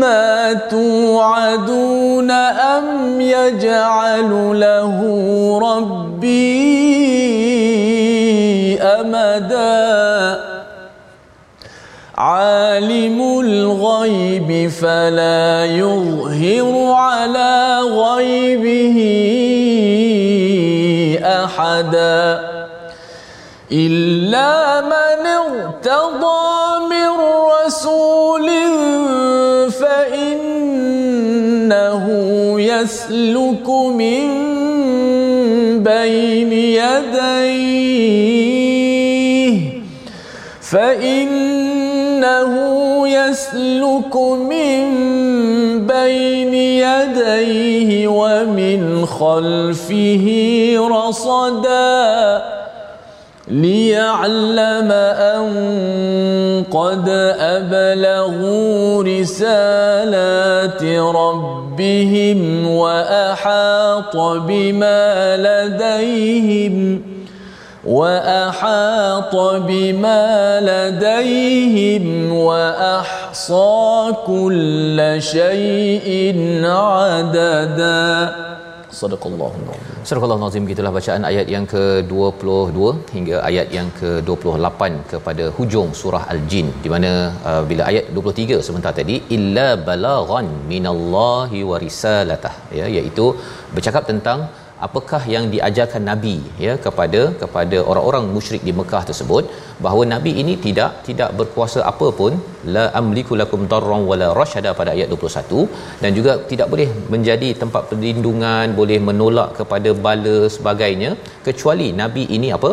ما 0.00 0.52
توعدون 0.52 2.30
أم 2.30 3.20
يجعل 3.20 4.60
له 4.60 4.98
ربي 5.62 6.40
أمدا؟ 8.82 10.40
عالم 12.16 13.40
الغيب 13.40 14.70
فلا 14.70 15.64
يظهر 15.64 16.92
على 16.92 17.80
غيبه 17.80 18.98
أحدا. 21.24 22.50
إلا 23.72 24.80
من 24.80 25.26
ارتضى 25.26 26.50
من 26.90 27.10
رسول 27.66 28.48
يسلك 32.82 33.68
من 33.68 34.28
بين 35.82 36.52
يديه 36.52 37.60
فإنه 40.60 42.52
يسلك 43.08 44.16
من 44.50 44.80
بين 45.86 46.54
يديه 46.54 48.08
ومن 48.08 49.06
خلفه 49.06 50.26
رصدا 50.90 52.42
ليعلم 53.48 54.92
أن 54.92 55.50
قد 56.70 57.08
أبلغوا 57.38 59.02
رسالات 59.02 60.82
ربهم 60.84 61.69
وأحاط 62.66 64.16
بما 64.16 65.36
لديهم 65.36 67.02
وأحاط 67.84 69.36
بما 69.36 70.60
لديهم 70.60 72.32
وأحصى 72.32 74.12
كل 74.26 75.16
شيء 75.18 76.34
عددا. 76.64 78.34
صدق 78.90 79.26
الله 79.26 79.52
Surah 80.08 80.28
Al-Nazim 80.34 80.64
gitulah 80.70 80.92
bacaan 80.96 81.22
ayat 81.28 81.46
yang 81.54 81.64
ke-22 81.72 82.78
hingga 83.14 83.36
ayat 83.48 83.68
yang 83.76 83.88
ke-28 83.98 84.80
kepada 85.12 85.44
hujung 85.56 85.88
surah 86.00 86.22
Al-Jin 86.32 86.68
di 86.84 86.90
mana 86.94 87.10
uh, 87.50 87.62
bila 87.70 87.82
ayat 87.90 88.04
23 88.20 88.64
sebentar 88.66 88.92
tadi 88.98 89.16
illa 89.36 89.66
balaghan 89.88 90.48
minallahi 90.70 91.60
wa 91.70 91.78
risalatah 91.84 92.54
ya 92.78 92.86
iaitu 92.96 93.26
bercakap 93.76 94.04
tentang 94.10 94.40
apakah 94.86 95.22
yang 95.34 95.44
diajarkan 95.54 96.02
nabi 96.10 96.34
ya 96.64 96.74
kepada 96.84 97.20
kepada 97.40 97.78
orang-orang 97.90 98.24
musyrik 98.34 98.62
di 98.68 98.72
Mekah 98.78 99.02
tersebut 99.08 99.44
bahawa 99.84 100.02
nabi 100.12 100.32
ini 100.42 100.54
tidak 100.66 100.92
tidak 101.08 101.30
berkuasa 101.38 101.80
apa 101.92 102.08
pun? 102.20 102.32
La 102.74 102.84
amliku 103.00 103.34
lakum 103.40 103.62
darran 103.72 104.02
wala 104.10 104.28
rasyada 104.40 104.70
pada 104.80 104.90
ayat 104.96 105.08
21 105.16 105.64
dan 106.02 106.10
juga 106.18 106.32
tidak 106.52 106.68
boleh 106.72 106.88
menjadi 107.14 107.48
tempat 107.62 107.82
perlindungan 107.90 108.76
boleh 108.80 108.98
menolak 109.08 109.50
kepada 109.58 109.92
bala 110.06 110.38
sebagainya 110.56 111.12
kecuali 111.48 111.88
nabi 112.02 112.24
ini 112.38 112.50
apa? 112.58 112.72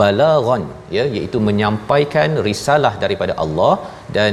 Balaghan 0.00 0.64
ya 0.98 1.06
iaitu 1.18 1.40
menyampaikan 1.48 2.30
risalah 2.48 2.94
daripada 3.04 3.34
Allah 3.44 3.74
dan 4.18 4.32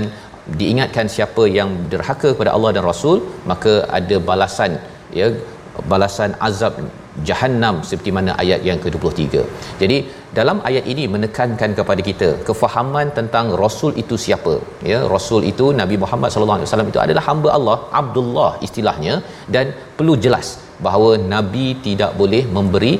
diingatkan 0.59 1.07
siapa 1.15 1.43
yang 1.57 1.69
derhaka 1.91 2.29
kepada 2.33 2.51
Allah 2.57 2.71
dan 2.75 2.83
Rasul 2.91 3.17
maka 3.51 3.73
ada 3.99 4.17
balasan 4.29 4.73
ya 5.19 5.27
balasan 5.91 6.31
azab 6.47 6.75
jahannam 7.29 7.75
seperti 7.89 8.11
mana 8.17 8.31
ayat 8.43 8.59
yang 8.69 8.79
ke-23. 8.83 9.43
Jadi 9.81 9.97
dalam 10.37 10.57
ayat 10.69 10.85
ini 10.93 11.03
menekankan 11.15 11.71
kepada 11.79 12.01
kita 12.09 12.29
kefahaman 12.47 13.09
tentang 13.19 13.55
rasul 13.63 13.91
itu 14.03 14.17
siapa. 14.25 14.55
Ya, 14.91 14.99
rasul 15.15 15.43
itu 15.51 15.67
Nabi 15.81 15.97
Muhammad 16.03 16.29
sallallahu 16.33 16.59
alaihi 16.59 16.69
wasallam 16.69 16.91
itu 16.93 17.01
adalah 17.05 17.23
hamba 17.29 17.49
Allah, 17.57 17.77
Abdullah 18.01 18.51
istilahnya 18.67 19.15
dan 19.55 19.67
perlu 19.99 20.15
jelas 20.25 20.49
bahawa 20.85 21.09
nabi 21.33 21.67
tidak 21.85 22.11
boleh 22.21 22.43
memberi 22.55 22.93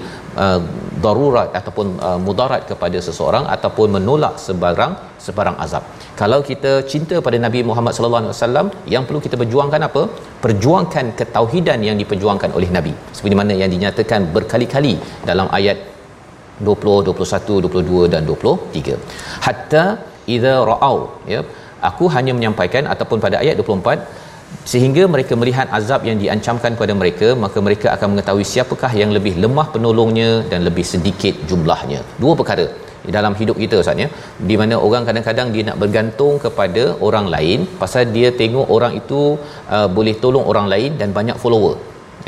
uh, 0.43 0.59
darurat 1.05 1.49
ataupun 1.59 1.87
uh, 2.07 2.19
mudarat 2.27 2.61
kepada 2.71 2.99
seseorang 3.07 3.45
ataupun 3.55 3.87
menolak 3.95 4.35
sebarang 4.45 4.93
sebarang 5.25 5.57
azab. 5.65 5.83
Kalau 6.21 6.39
kita 6.49 6.71
cinta 6.91 7.15
pada 7.27 7.37
Nabi 7.45 7.59
Muhammad 7.69 7.93
sallallahu 7.97 8.23
alaihi 8.23 8.35
wasallam, 8.35 8.67
yang 8.93 9.03
perlu 9.07 9.21
kita 9.25 9.35
perjuangkan 9.41 9.81
apa? 9.89 10.03
Perjuangkan 10.45 11.05
ketauhidan 11.19 11.81
yang 11.87 11.97
diperjuangkan 12.01 12.51
oleh 12.57 12.69
Nabi. 12.77 12.93
Seperti 13.17 13.37
mana 13.41 13.55
yang 13.61 13.71
dinyatakan 13.75 14.31
berkali-kali 14.35 14.93
dalam 15.29 15.49
ayat 15.59 15.77
20, 16.67 17.11
21, 17.11 17.67
22 17.67 18.13
dan 18.13 18.21
23. 18.31 18.99
Hatta 19.47 19.85
idza 20.35 20.55
ra'au 20.71 20.97
ya. 21.33 21.41
Aku 21.89 22.05
hanya 22.15 22.33
menyampaikan 22.37 22.83
ataupun 22.93 23.19
pada 23.25 23.37
ayat 23.43 23.55
24 23.61 24.24
sehingga 24.71 25.03
mereka 25.13 25.33
melihat 25.41 25.67
azab 25.79 26.01
yang 26.09 26.17
diancamkan 26.23 26.73
kepada 26.77 26.93
mereka 27.01 27.27
maka 27.43 27.59
mereka 27.67 27.87
akan 27.95 28.07
mengetahui 28.13 28.45
siapakah 28.53 28.91
yang 29.01 29.11
lebih 29.17 29.33
lemah 29.43 29.67
penolongnya 29.75 30.29
dan 30.51 30.61
lebih 30.67 30.85
sedikit 30.93 31.35
jumlahnya. 31.49 32.01
Dua 32.23 32.35
perkara 32.41 32.67
dalam 33.15 33.33
hidup 33.39 33.57
kita 33.63 33.75
Ustaz 33.83 34.03
ya. 34.03 34.07
Di 34.49 34.55
mana 34.61 34.75
orang 34.87 35.03
kadang-kadang 35.07 35.49
dia 35.55 35.63
nak 35.69 35.79
bergantung 35.83 36.35
kepada 36.45 36.85
orang 37.07 37.27
lain 37.35 37.59
pasal 37.81 38.05
dia 38.15 38.29
tengok 38.41 38.69
orang 38.77 38.95
itu 39.01 39.21
uh, 39.75 39.87
boleh 39.97 40.15
tolong 40.23 40.47
orang 40.53 40.69
lain 40.73 40.93
dan 41.01 41.11
banyak 41.19 41.37
follower 41.43 41.75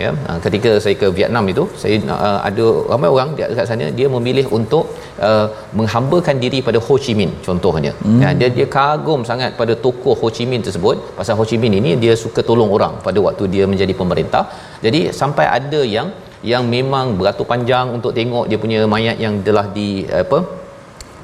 ya 0.03 0.09
uh, 0.29 0.37
ketika 0.45 0.71
saya 0.83 0.95
ke 1.01 1.07
Vietnam 1.17 1.45
itu 1.53 1.63
saya 1.81 1.95
uh, 2.15 2.39
ada 2.49 2.65
ramai 2.91 3.09
orang 3.15 3.29
dekat 3.37 3.65
sana 3.69 3.85
dia 3.99 4.07
memilih 4.15 4.45
untuk 4.57 4.85
uh, 5.27 5.47
menghambakan 5.79 6.35
diri 6.43 6.59
pada 6.67 6.79
Ho 6.85 6.95
Chi 7.05 7.13
Minh 7.19 7.33
contohnya. 7.47 7.93
Hmm. 8.03 8.19
ya 8.23 8.29
dia 8.39 8.49
dia 8.57 8.67
kagum 8.77 9.21
sangat 9.29 9.51
pada 9.61 9.75
tokoh 9.85 10.15
Ho 10.21 10.29
Chi 10.35 10.45
Minh 10.51 10.63
tersebut. 10.67 10.97
Pasal 11.17 11.35
Ho 11.39 11.45
Chi 11.49 11.57
Minh 11.63 11.75
ini 11.81 11.93
dia 12.03 12.13
suka 12.23 12.43
tolong 12.49 12.71
orang 12.77 12.95
pada 13.07 13.19
waktu 13.27 13.45
dia 13.55 13.65
menjadi 13.73 13.95
pemerintah. 14.01 14.43
Jadi 14.85 15.01
sampai 15.21 15.47
ada 15.57 15.81
yang 15.95 16.09
yang 16.51 16.63
memang 16.75 17.05
beratur 17.19 17.45
panjang 17.51 17.87
untuk 17.97 18.11
tengok 18.17 18.45
dia 18.49 18.59
punya 18.63 18.79
mayat 18.93 19.17
yang 19.25 19.35
telah 19.47 19.65
di 19.77 19.89
apa 20.23 20.39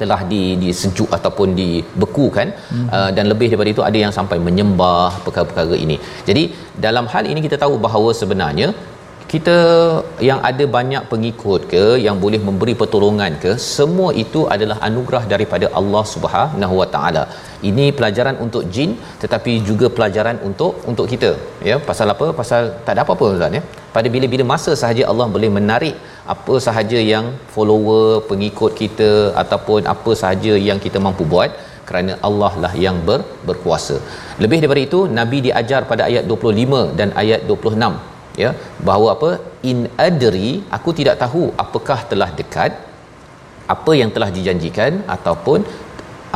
telah 0.03 0.21
di 0.31 0.41
disejuk 0.63 1.09
ataupun 1.17 1.49
dibekukan 1.59 2.47
hmm. 2.73 2.87
uh, 2.95 3.09
dan 3.17 3.27
lebih 3.33 3.49
daripada 3.51 3.73
itu 3.75 3.83
ada 3.89 3.99
yang 4.05 4.13
sampai 4.19 4.39
menyembah 4.47 5.11
perkara-perkara 5.27 5.77
ini. 5.85 5.97
Jadi 6.29 6.43
dalam 6.87 7.07
hal 7.13 7.25
ini 7.33 7.41
kita 7.47 7.59
tahu 7.65 7.75
bahawa 7.85 8.11
sebenarnya 8.21 8.69
kita 9.33 9.55
yang 10.27 10.39
ada 10.49 10.65
banyak 10.75 11.03
pengikut 11.11 11.61
ke 11.71 11.83
yang 12.05 12.17
boleh 12.23 12.39
memberi 12.47 12.73
pertolongan 12.81 13.33
ke 13.43 13.51
semua 13.75 14.09
itu 14.23 14.41
adalah 14.55 14.77
anugerah 14.87 15.23
daripada 15.33 15.67
Allah 15.79 16.03
Subhanahu 16.13 16.75
Wa 16.81 16.87
Taala. 16.95 17.23
Ini 17.69 17.85
pelajaran 17.97 18.37
untuk 18.45 18.65
jin 18.75 18.91
tetapi 19.23 19.53
juga 19.69 19.89
pelajaran 19.97 20.39
untuk 20.49 20.73
untuk 20.91 21.07
kita. 21.13 21.31
Ya, 21.69 21.77
pasal 21.89 22.13
apa? 22.15 22.27
Pasal 22.41 22.61
tak 22.85 22.93
ada 22.95 23.03
apa-apa 23.05 23.27
Ustaz 23.37 23.57
ya. 23.59 23.63
Pada 23.95 24.07
bila-bila 24.13 24.43
masa 24.53 24.71
sahaja 24.81 25.03
Allah 25.11 25.27
boleh 25.35 25.49
menarik 25.57 25.95
apa 26.33 26.55
sahaja 26.65 26.99
yang 27.13 27.25
follower, 27.53 28.07
pengikut 28.29 28.71
kita 28.81 29.11
ataupun 29.41 29.81
apa 29.93 30.11
sahaja 30.21 30.53
yang 30.67 30.79
kita 30.85 30.99
mampu 31.05 31.25
buat 31.33 31.51
kerana 31.87 32.13
Allah 32.27 32.53
lah 32.63 32.73
yang 32.85 32.97
ber, 33.07 33.19
berkuasa. 33.47 33.97
Lebih 34.43 34.57
daripada 34.61 34.81
itu, 34.87 34.99
Nabi 35.19 35.39
diajar 35.47 35.81
pada 35.91 36.03
ayat 36.09 36.25
25 36.31 36.81
dan 36.99 37.11
ayat 37.23 37.41
26 37.51 38.41
ya, 38.43 38.51
bahawa 38.87 39.09
apa? 39.15 39.31
In 39.71 39.79
adri, 40.07 40.49
aku 40.77 40.91
tidak 40.99 41.17
tahu 41.23 41.43
apakah 41.65 41.99
telah 42.11 42.29
dekat 42.39 42.73
apa 43.75 43.91
yang 44.01 44.09
telah 44.15 44.29
dijanjikan 44.37 44.93
ataupun 45.15 45.59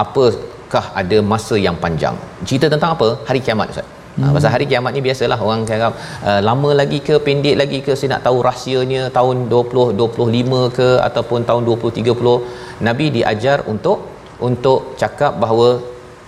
apakah 0.03 0.85
ada 1.01 1.17
masa 1.33 1.55
yang 1.67 1.77
panjang. 1.85 2.17
Cerita 2.47 2.67
tentang 2.73 2.93
apa? 2.97 3.09
Hari 3.29 3.41
kiamat 3.47 3.73
Ustaz. 3.73 3.96
Hmm. 4.19 4.33
pasal 4.35 4.51
hari 4.53 4.65
kiamat 4.69 4.91
ni 4.97 5.01
biasalah 5.07 5.39
orang 5.47 5.63
cakap 5.71 5.93
uh, 6.29 6.41
lama 6.47 6.69
lagi 6.81 6.99
ke 7.07 7.15
pendek 7.25 7.55
lagi 7.61 7.79
ke 7.85 7.91
saya 7.99 8.09
nak 8.13 8.23
tahu 8.27 8.37
rahsianya 8.47 9.01
tahun 9.17 9.37
20 9.51 9.97
25 9.99 10.61
ke 10.77 10.89
ataupun 11.07 11.39
tahun 11.49 11.61
20 11.69 11.97
30 11.99 12.85
nabi 12.87 13.07
diajar 13.17 13.57
untuk 13.73 13.99
untuk 14.47 14.79
cakap 15.01 15.33
bahawa 15.43 15.69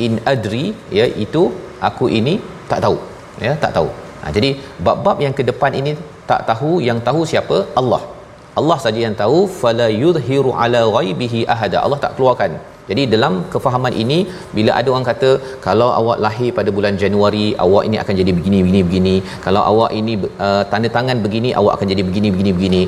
in 0.06 0.14
adri 0.34 0.66
ya 1.00 1.08
itu 1.26 1.44
aku 1.90 2.08
ini 2.20 2.36
tak 2.72 2.82
tahu 2.86 2.98
ya 3.46 3.54
tak 3.64 3.74
tahu. 3.78 3.90
Ha, 4.22 4.32
jadi 4.36 4.50
bab-bab 4.86 5.18
yang 5.26 5.34
ke 5.38 5.44
depan 5.50 5.74
ini 5.82 5.92
tak 6.32 6.42
tahu 6.50 6.72
yang 6.88 7.00
tahu 7.08 7.22
siapa? 7.32 7.58
Allah. 7.80 8.02
Allah 8.60 8.78
saja 8.86 9.00
yang 9.06 9.16
tahu 9.22 9.40
fala 9.62 9.88
yudhiru 10.04 10.52
ala 10.64 10.82
ghaibihi 10.96 11.42
ahada. 11.54 11.78
Allah 11.86 12.00
tak 12.06 12.14
keluarkan 12.18 12.54
jadi 12.92 13.04
dalam 13.14 13.34
kefahaman 13.54 13.94
ini 14.04 14.20
bila 14.58 14.72
ada 14.80 14.90
orang 14.94 15.08
kata 15.12 15.32
kalau 15.66 15.90
awak 16.00 16.18
lahir 16.26 16.50
pada 16.60 16.70
bulan 16.78 16.96
Januari 17.04 17.46
awak 17.66 17.84
ini 17.90 17.98
akan 18.04 18.16
jadi 18.22 18.32
begini 18.38 18.60
begini 18.66 18.82
begini 18.90 19.16
kalau 19.46 19.62
awak 19.72 19.92
ini 20.00 20.16
uh, 20.48 20.64
tanda 20.72 20.92
tangan 20.98 21.20
begini 21.26 21.52
awak 21.62 21.74
akan 21.78 21.90
jadi 21.94 22.06
begini 22.10 22.30
begini 22.36 22.54
begini 22.60 22.82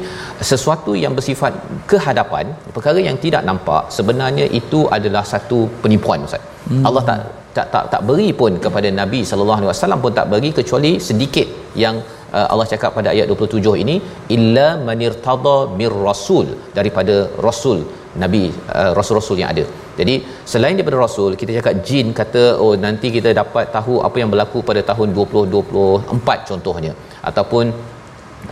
sesuatu 0.52 0.94
yang 1.04 1.16
bersifat 1.20 1.54
kehadapan 1.92 2.48
perkara 2.78 3.02
yang 3.10 3.20
tidak 3.26 3.44
nampak 3.50 3.84
sebenarnya 3.98 4.48
itu 4.62 4.82
adalah 4.98 5.24
satu 5.34 5.62
penipuan 5.84 6.26
Ustaz. 6.30 6.44
Hmm. 6.72 6.84
Allah 6.88 7.04
tak 7.10 7.20
tak 7.56 7.68
tak 7.74 7.86
tak 7.94 8.02
beri 8.10 8.30
pun 8.42 8.52
kepada 8.66 8.90
Nabi 9.00 9.22
sallallahu 9.30 9.60
alaihi 9.60 9.72
wasallam 9.72 10.02
pun 10.04 10.14
tak 10.20 10.28
bagi 10.34 10.50
kecuali 10.60 10.92
sedikit 11.08 11.48
yang 11.84 11.96
uh, 12.38 12.48
Allah 12.54 12.68
cakap 12.74 12.92
pada 12.98 13.10
ayat 13.14 13.28
27 13.34 13.84
ini 13.84 13.96
illa 14.38 14.68
manirtada 14.90 15.58
mir 15.80 15.94
rasul 16.08 16.48
daripada 16.78 17.16
rasul 17.48 17.80
nabi 18.24 18.44
uh, 18.80 18.92
rasul-rasul 18.98 19.38
yang 19.42 19.52
ada. 19.54 19.66
Jadi 20.00 20.16
selain 20.52 20.76
daripada 20.78 21.00
rasul 21.06 21.32
kita 21.42 21.52
cakap 21.58 21.74
jin 21.88 22.08
kata 22.20 22.44
oh 22.64 22.74
nanti 22.86 23.08
kita 23.18 23.32
dapat 23.42 23.66
tahu 23.78 23.96
apa 24.08 24.18
yang 24.22 24.30
berlaku 24.34 24.60
pada 24.70 24.82
tahun 24.92 25.10
2024 25.18 26.50
contohnya 26.52 26.94
ataupun 27.30 27.66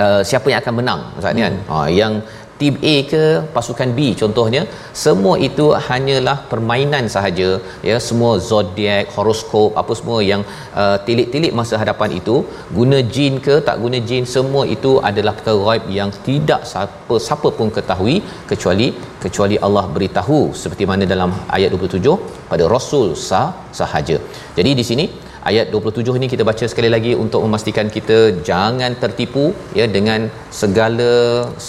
uh, 0.03 0.21
siapa 0.29 0.47
yang 0.51 0.59
akan 0.63 0.75
menang 0.79 1.01
Ustaz 1.19 1.33
ni 1.37 1.43
kan. 1.47 1.55
Hmm. 1.59 1.71
Ha 1.71 1.87
yang 2.01 2.13
tim 2.61 2.75
A 2.93 2.95
ke 3.11 3.23
pasukan 3.55 3.89
B 3.97 3.99
contohnya 4.21 4.61
semua 5.03 5.35
itu 5.47 5.65
hanyalah 5.87 6.37
permainan 6.51 7.05
sahaja 7.15 7.49
ya. 7.89 7.97
Semua 8.07 8.31
zodiak 8.49 9.13
horoskop 9.15 9.77
apa 9.81 9.93
semua 9.99 10.19
yang 10.31 10.41
uh, 10.81 10.97
tilik-tilik 11.07 11.53
masa 11.59 11.75
hadapan 11.81 12.11
itu 12.19 12.35
guna 12.77 12.99
jin 13.15 13.35
ke 13.47 13.55
tak 13.67 13.77
guna 13.83 13.99
jin 14.09 14.25
semua 14.35 14.63
itu 14.75 14.91
adalah 15.09 15.33
perkara 15.37 15.59
ghaib 15.67 15.85
yang 15.99 16.11
tidak 16.27 16.61
siapa 16.71 17.15
siapa 17.27 17.49
pun 17.59 17.69
ketahui 17.77 18.17
kecuali 18.51 18.87
kecuali 19.23 19.55
Allah 19.65 19.85
beritahu 19.95 20.39
seperti 20.61 20.83
mana 20.91 21.05
dalam 21.13 21.31
ayat 21.57 21.71
27 21.75 22.15
pada 22.51 22.65
rasul 22.75 23.07
sah 23.27 23.49
sahaja. 23.79 24.19
Jadi 24.59 24.71
di 24.79 24.85
sini 24.91 25.07
ayat 25.49 25.65
27 25.71 26.19
ini 26.19 26.27
kita 26.33 26.43
baca 26.49 26.65
sekali 26.71 26.89
lagi 26.95 27.11
untuk 27.23 27.39
memastikan 27.45 27.87
kita 27.95 28.17
jangan 28.49 28.91
tertipu 29.03 29.43
ya 29.79 29.85
dengan 29.95 30.19
segala 30.61 31.11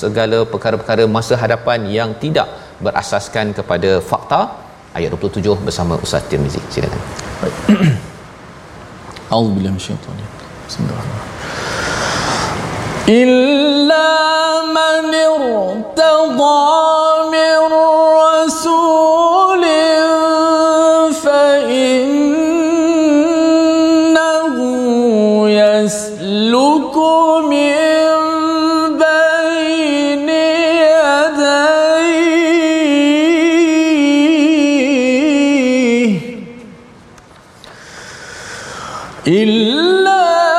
segala 0.00 0.38
perkara-perkara 0.52 1.04
masa 1.16 1.34
hadapan 1.42 1.80
yang 1.98 2.10
tidak 2.24 2.48
berasaskan 2.84 3.46
kepada 3.58 3.90
fakta. 4.10 4.40
Ayat 4.98 5.10
27 5.14 5.66
bersama 5.66 5.94
Ustaz 6.02 6.22
Tirmizi. 6.30 6.60
Silakan. 6.74 6.98
A'udzubillahi 9.32 9.74
minasyaitanir 9.78 10.26
Bismillahirrahmanirrahim. 10.66 11.28
Illa 13.20 14.10
man 14.76 15.04
irtada 15.14 16.12
min 17.34 17.52
rasulin 17.70 19.19
إلا 39.27 40.58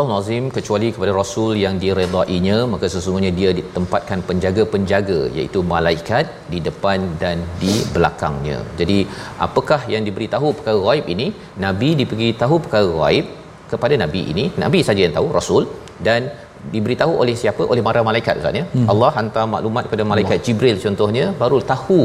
Allah 0.00 0.16
Nazim 0.18 0.44
kecuali 0.56 0.88
kepada 0.94 1.12
Rasul 1.20 1.50
yang 1.64 1.74
diredainya 1.82 2.56
maka 2.72 2.86
sesungguhnya 2.94 3.32
dia 3.38 3.50
ditempatkan 3.58 4.20
penjaga-penjaga 4.28 5.20
iaitu 5.36 5.60
malaikat 5.74 6.26
di 6.52 6.60
depan 6.68 7.00
dan 7.22 7.38
di 7.62 7.74
belakangnya. 7.94 8.58
Jadi 8.80 8.98
apakah 9.46 9.80
yang 9.94 10.04
diberitahu 10.08 10.48
perkara 10.58 10.78
ghaib 10.86 11.06
ini? 11.14 11.26
Nabi 11.66 11.90
diberitahu 12.02 12.56
perkara 12.66 12.90
ghaib 13.00 13.26
kepada 13.72 13.96
Nabi 14.04 14.22
ini. 14.34 14.44
Nabi 14.64 14.80
saja 14.88 15.00
yang 15.06 15.16
tahu, 15.18 15.28
Rasul 15.38 15.64
dan 16.06 16.30
diberitahu 16.74 17.12
oleh 17.22 17.34
siapa? 17.42 17.62
Oleh 17.72 17.82
para 17.88 18.00
malaikat 18.08 18.40
Ustaz 18.40 18.60
ya. 18.60 18.64
Hmm. 18.74 18.86
Allah 18.92 19.10
hantar 19.18 19.44
maklumat 19.54 19.84
kepada 19.88 20.04
malaikat 20.12 20.36
Allah. 20.38 20.46
Jibril 20.46 20.76
contohnya 20.86 21.24
baru 21.42 21.58
tahu 21.72 22.02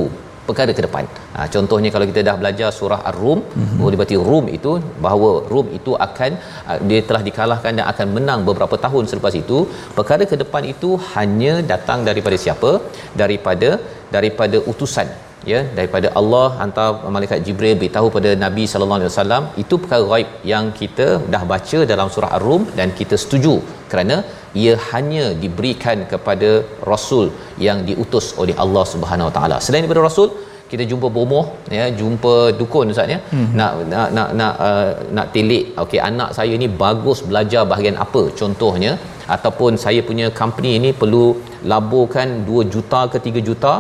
perkara 0.47 0.71
ke 0.77 0.81
depan. 0.87 1.05
Ha, 1.35 1.47
contohnya 1.55 1.89
kalau 1.95 2.05
kita 2.11 2.21
dah 2.29 2.35
belajar 2.41 2.69
surah 2.79 3.01
Ar-Rum, 3.09 3.39
mm-hmm. 3.41 3.97
berarti 3.99 4.17
Rum 4.29 4.45
itu 4.57 4.71
bahawa 5.05 5.29
Rum 5.53 5.67
itu 5.79 5.93
akan 6.07 6.31
uh, 6.69 6.79
dia 6.89 7.01
telah 7.09 7.21
dikalahkan 7.27 7.73
dan 7.79 7.85
akan 7.93 8.07
menang 8.17 8.41
beberapa 8.49 8.77
tahun 8.85 9.05
selepas 9.11 9.35
itu. 9.43 9.59
Perkara 9.99 10.25
ke 10.31 10.37
depan 10.43 10.65
itu 10.73 10.91
hanya 11.15 11.53
datang 11.73 12.01
daripada 12.09 12.39
siapa? 12.45 12.73
Daripada 13.21 13.71
daripada 14.15 14.57
utusan 14.71 15.07
ya 15.51 15.59
daripada 15.77 16.07
Allah 16.19 16.47
hantar 16.61 16.87
malaikat 17.15 17.39
Jibril 17.47 17.75
beritahu 17.81 18.07
pada 18.15 18.31
Nabi 18.45 18.63
sallallahu 18.71 18.99
alaihi 18.99 19.11
wasallam 19.11 19.43
itu 19.63 19.75
perkara 19.83 20.03
ghaib 20.11 20.29
yang 20.53 20.65
kita 20.79 21.07
dah 21.35 21.43
baca 21.53 21.79
dalam 21.91 22.09
surah 22.15 22.31
Ar-Rum 22.37 22.63
dan 22.79 22.89
kita 22.99 23.17
setuju 23.23 23.55
kerana 23.91 24.17
ia 24.63 24.73
hanya 24.89 25.23
diberikan 25.43 25.97
kepada 26.11 26.49
rasul 26.91 27.25
yang 27.67 27.79
diutus 27.89 28.27
oleh 28.43 28.55
Allah 28.63 28.83
Subhanahu 28.93 29.29
Wa 29.29 29.33
Taala. 29.37 29.57
Selain 29.65 29.83
daripada 29.83 30.03
rasul, 30.09 30.29
kita 30.71 30.83
jumpa 30.91 31.07
bomoh 31.17 31.45
ya, 31.77 31.85
jumpa 31.99 32.33
dukun 32.59 32.93
ustaz 32.93 33.13
ya. 33.13 33.19
Hmm. 33.33 33.49
Nak 33.59 33.71
nak 33.93 34.07
nak 34.17 34.29
nak 34.39 34.53
uh, 34.67 34.89
nak 35.17 35.27
tilik 35.35 35.65
okey 35.83 35.99
anak 36.09 36.29
saya 36.37 36.53
ni 36.63 36.67
bagus 36.83 37.19
belajar 37.29 37.63
bahagian 37.71 37.97
apa 38.05 38.23
contohnya 38.39 38.93
ataupun 39.35 39.73
saya 39.83 40.01
punya 40.09 40.27
company 40.39 40.71
ni 40.85 40.89
perlu 41.01 41.25
laburkan 41.71 42.27
2 42.49 42.73
juta 42.73 43.01
ke 43.11 43.17
3 43.27 43.47
juta 43.49 43.73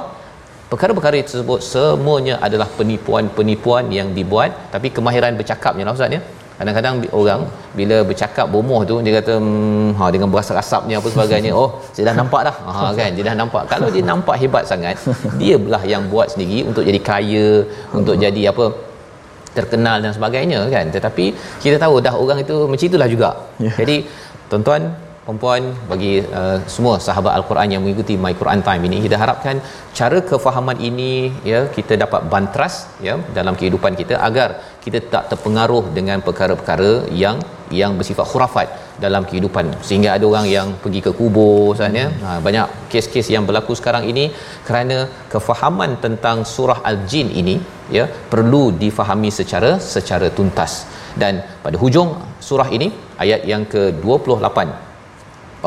perkara-perkara 0.71 1.21
tersebut 1.27 1.59
semuanya 1.73 2.35
adalah 2.47 2.67
penipuan-penipuan 2.79 3.85
yang 3.97 4.09
dibuat. 4.17 4.51
Tapi 4.73 4.87
kemahiran 4.95 5.37
bercakapnya 5.39 5.85
lah 5.87 5.95
ustaz 5.97 6.17
ya. 6.17 6.21
Kadang-kadang 6.59 6.95
orang 7.19 7.41
bila 7.77 7.97
bercakap 8.09 8.47
bomoh 8.53 8.79
tu 8.89 8.95
dia 9.05 9.13
kata 9.19 9.33
hmm, 9.43 9.89
ha 9.99 10.07
dengan 10.15 10.31
berasa 10.33 10.55
asapnya 10.61 10.95
apa 10.99 11.07
sebagainya. 11.15 11.51
Oh 11.61 11.69
saya 11.93 12.05
dah 12.09 12.15
nampak 12.19 12.41
dah. 12.47 12.55
Ha 12.75 12.83
kan? 12.99 13.09
Dia 13.17 13.23
dah 13.29 13.35
nampak. 13.41 13.63
Kalau 13.71 13.87
dia 13.95 14.03
nampak 14.11 14.35
hebat 14.41 14.63
sangat 14.71 14.95
dia 15.41 15.55
belah 15.63 15.83
yang 15.93 16.07
buat 16.13 16.31
sendiri 16.33 16.59
untuk 16.69 16.83
jadi 16.89 16.99
kaya 17.09 17.47
untuk 17.99 18.15
jadi 18.23 18.41
apa 18.51 18.65
terkenal 19.57 19.99
dan 20.03 20.11
sebagainya 20.17 20.59
kan? 20.75 20.85
Tetapi 20.95 21.25
kita 21.63 21.75
tahu 21.83 21.99
dah 22.07 22.15
orang 22.23 22.39
itu 22.45 22.55
macam 22.71 22.87
itulah 22.91 23.09
juga. 23.15 23.29
Yeah. 23.59 23.75
jadi 23.81 23.95
tuan-tuan 24.47 24.81
perempuan 25.25 25.61
bagi 25.91 26.11
uh, 26.39 26.57
semua 26.73 26.95
sahabat 27.05 27.33
al-Quran 27.37 27.69
yang 27.73 27.81
mengikuti 27.83 28.13
My 28.23 28.33
Quran 28.41 28.61
Time 28.67 28.83
ini 28.89 28.97
kita 29.05 29.17
harapkan 29.21 29.57
cara 29.99 30.19
kefahaman 30.29 30.77
ini 30.89 31.11
ya 31.51 31.59
kita 31.77 31.93
dapat 32.03 32.21
bantras 32.33 32.75
ya 33.07 33.15
dalam 33.37 33.57
kehidupan 33.59 33.93
kita 34.01 34.15
agar 34.27 34.49
kita 34.85 35.01
tak 35.13 35.23
terpengaruh 35.33 35.83
dengan 35.97 36.21
perkara-perkara 36.27 36.91
yang 37.23 37.37
yang 37.81 37.91
bersifat 37.99 38.27
khurafat 38.31 38.67
dalam 39.03 39.23
kehidupan 39.29 39.65
sehingga 39.87 40.09
ada 40.15 40.25
orang 40.31 40.45
yang 40.55 40.67
pergi 40.83 41.01
ke 41.07 41.11
kubur 41.19 41.73
misalnya 41.73 42.05
hmm. 42.11 42.21
ha, 42.25 42.37
banyak 42.47 42.67
kes-kes 42.93 43.27
yang 43.35 43.43
berlaku 43.49 43.73
sekarang 43.81 44.05
ini 44.11 44.25
kerana 44.67 44.97
kefahaman 45.33 45.93
tentang 46.05 46.45
surah 46.53 46.79
al-jin 46.91 47.29
ini 47.41 47.57
ya 47.97 48.05
perlu 48.33 48.63
difahami 48.83 49.31
secara 49.39 49.71
secara 49.93 50.29
tuntas 50.37 50.73
dan 51.21 51.35
pada 51.65 51.79
hujung 51.83 52.11
surah 52.47 52.69
ini 52.77 52.89
ayat 53.23 53.41
yang 53.51 53.65
ke-28 53.73 54.84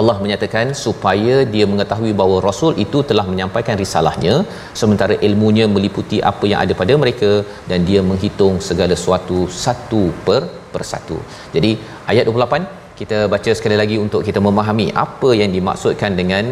Allah 0.01 0.17
menyatakan 0.25 0.67
supaya 0.85 1.37
dia 1.55 1.65
mengetahui 1.73 2.13
bahawa 2.21 2.37
rasul 2.49 2.73
itu 2.85 2.99
telah 3.11 3.25
menyampaikan 3.31 3.77
risalahnya 3.83 4.35
sementara 4.81 5.15
ilmunya 5.29 5.67
meliputi 5.77 6.19
apa 6.31 6.45
yang 6.51 6.61
ada 6.65 6.75
pada 6.81 6.95
mereka 7.03 7.31
dan 7.71 7.83
dia 7.89 8.03
menghitung 8.11 8.57
segala 8.69 8.95
sesuatu 9.01 9.39
satu 9.65 10.03
per 10.27 10.43
persatu. 10.75 11.19
Jadi 11.55 11.71
ayat 12.13 12.25
28 12.33 12.79
kita 13.01 13.19
baca 13.35 13.53
sekali 13.59 13.77
lagi 13.83 13.97
untuk 14.05 14.23
kita 14.29 14.41
memahami 14.49 14.87
apa 15.07 15.31
yang 15.41 15.51
dimaksudkan 15.57 16.13
dengan 16.21 16.45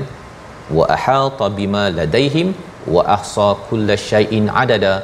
wa 0.77 0.85
ahata 0.97 1.49
bima 1.59 1.85
ladaihim 1.99 2.49
wa 2.95 3.03
ahsa 3.17 3.49
kullasyai'in 3.69 4.47
adada. 4.65 4.95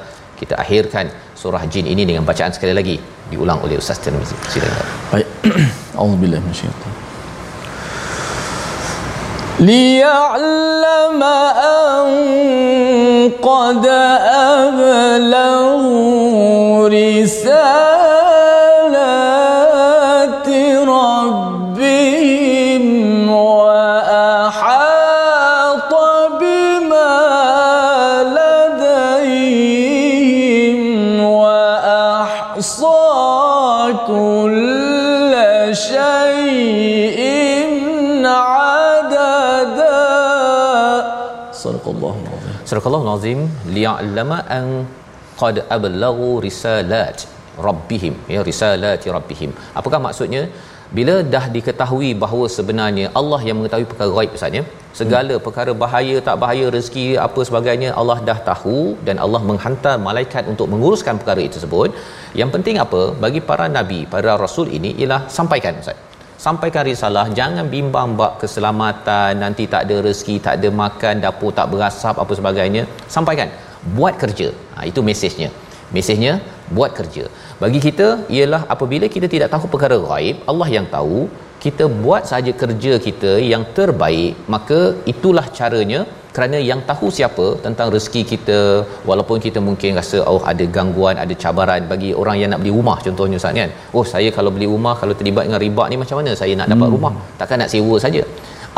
Kita 0.40 0.54
akhirkan 0.62 1.06
surah 1.42 1.62
jin 1.72 1.86
ini 1.94 2.02
dengan 2.10 2.24
bacaan 2.30 2.54
sekali 2.56 2.74
lagi 2.78 2.96
diulang 3.30 3.60
oleh 3.66 3.78
Ustaz 3.82 4.02
Tirmizi. 4.04 4.36
Silakan. 4.54 4.88
Baik. 5.12 5.28
Auzubillahi 6.02 6.42
minasyaitanir 6.46 6.91
ليعلم 9.60 11.22
أن 11.22 12.06
قد 13.42 13.86
أبلغوا 15.46 16.88
رسالات 16.88 18.31
Surah 42.72 42.88
Al-Azim 42.98 43.40
liya'lama 43.76 44.36
an 44.58 44.66
qad 45.40 45.56
ablaghu 45.76 46.28
risalat 46.44 47.18
rabbihim. 47.66 48.14
Ya 48.34 48.40
risalati 48.50 49.12
rabbihim. 49.16 49.50
Apakah 49.78 49.98
maksudnya? 50.04 50.42
Bila 50.96 51.14
dah 51.34 51.42
diketahui 51.54 52.08
bahawa 52.22 52.46
sebenarnya 52.54 53.06
Allah 53.20 53.40
yang 53.48 53.56
mengetahui 53.58 53.86
perkara 53.90 54.10
ghaib 54.16 54.36
Ustaz 54.38 54.56
ya? 54.58 54.62
Segala 55.00 55.34
hmm. 55.36 55.44
perkara 55.46 55.72
bahaya 55.82 56.16
tak 56.28 56.36
bahaya 56.42 56.66
rezeki 56.76 57.06
apa 57.26 57.40
sebagainya 57.48 57.90
Allah 58.00 58.18
dah 58.28 58.38
tahu 58.48 58.78
dan 59.08 59.20
Allah 59.26 59.42
menghantar 59.50 59.94
malaikat 60.08 60.48
untuk 60.52 60.68
menguruskan 60.72 61.20
perkara 61.20 61.40
itu 61.44 61.54
tersebut. 61.58 61.92
Yang 62.42 62.52
penting 62.56 62.78
apa? 62.86 63.02
Bagi 63.24 63.42
para 63.50 63.68
nabi 63.76 64.00
para 64.14 64.32
rasul 64.44 64.68
ini 64.78 64.92
ialah 65.02 65.20
sampaikan 65.38 65.80
Ustaz 65.84 66.00
sampaikan 66.44 66.84
risalah 66.90 67.26
jangan 67.38 67.66
bimbang 67.74 68.10
bab 68.20 68.32
keselamatan. 68.42 69.32
Nanti 69.44 69.64
tak 69.74 69.82
ada 69.86 69.96
rezeki 70.06 70.36
tak 70.46 70.54
ada 70.58 70.68
makan 70.82 71.14
dapur 71.24 71.50
tak 71.58 71.68
berasap 71.72 72.16
apa 72.24 72.32
sebagainya. 72.40 72.82
Sampaikan 73.16 73.50
buat 73.98 74.16
kerja. 74.22 74.48
Ha, 74.74 74.86
itu 74.90 75.00
mesejnya. 75.08 75.50
Mesejnya 75.96 76.32
buat 76.76 76.90
kerja. 76.98 77.24
Bagi 77.62 77.80
kita 77.86 78.08
ialah 78.36 78.62
apabila 78.74 79.06
kita 79.14 79.26
tidak 79.34 79.48
tahu 79.54 79.70
perkara 79.74 79.96
gaib 80.10 80.36
Allah 80.52 80.68
yang 80.76 80.86
tahu 80.96 81.18
kita 81.64 81.84
buat 82.04 82.22
saja 82.30 82.52
kerja 82.62 82.92
kita 83.06 83.32
yang 83.52 83.64
terbaik 83.76 84.34
maka 84.54 84.78
itulah 85.12 85.46
caranya 85.58 86.00
kerana 86.36 86.58
yang 86.70 86.80
tahu 86.90 87.06
siapa 87.16 87.46
tentang 87.64 87.88
rezeki 87.94 88.22
kita 88.32 88.58
walaupun 89.08 89.38
kita 89.46 89.58
mungkin 89.68 89.98
rasa 90.00 90.18
oh 90.32 90.40
ada 90.52 90.64
gangguan 90.76 91.16
ada 91.24 91.34
cabaran 91.42 91.82
bagi 91.92 92.10
orang 92.20 92.36
yang 92.40 92.50
nak 92.52 92.60
beli 92.62 92.72
rumah 92.78 92.96
contohnya 93.06 93.36
Ustaz 93.40 93.58
kan? 93.60 93.70
Oh 93.96 94.04
saya 94.12 94.28
kalau 94.36 94.50
beli 94.56 94.68
rumah 94.74 94.94
kalau 95.00 95.14
terlibat 95.20 95.44
dengan 95.48 95.60
riba 95.66 95.84
ni 95.92 95.98
macam 96.02 96.18
mana 96.20 96.32
saya 96.42 96.54
nak 96.60 96.68
dapat 96.72 96.86
hmm. 96.88 96.96
rumah? 96.96 97.12
Takkan 97.40 97.58
nak 97.62 97.70
sewa 97.74 97.96
saja. 98.04 98.22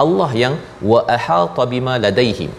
Allah 0.05 0.31
yang 0.43 0.55
wa 0.91 1.01
ahata 1.17 1.65
bima 1.73 1.95
ladaihim. 2.05 2.51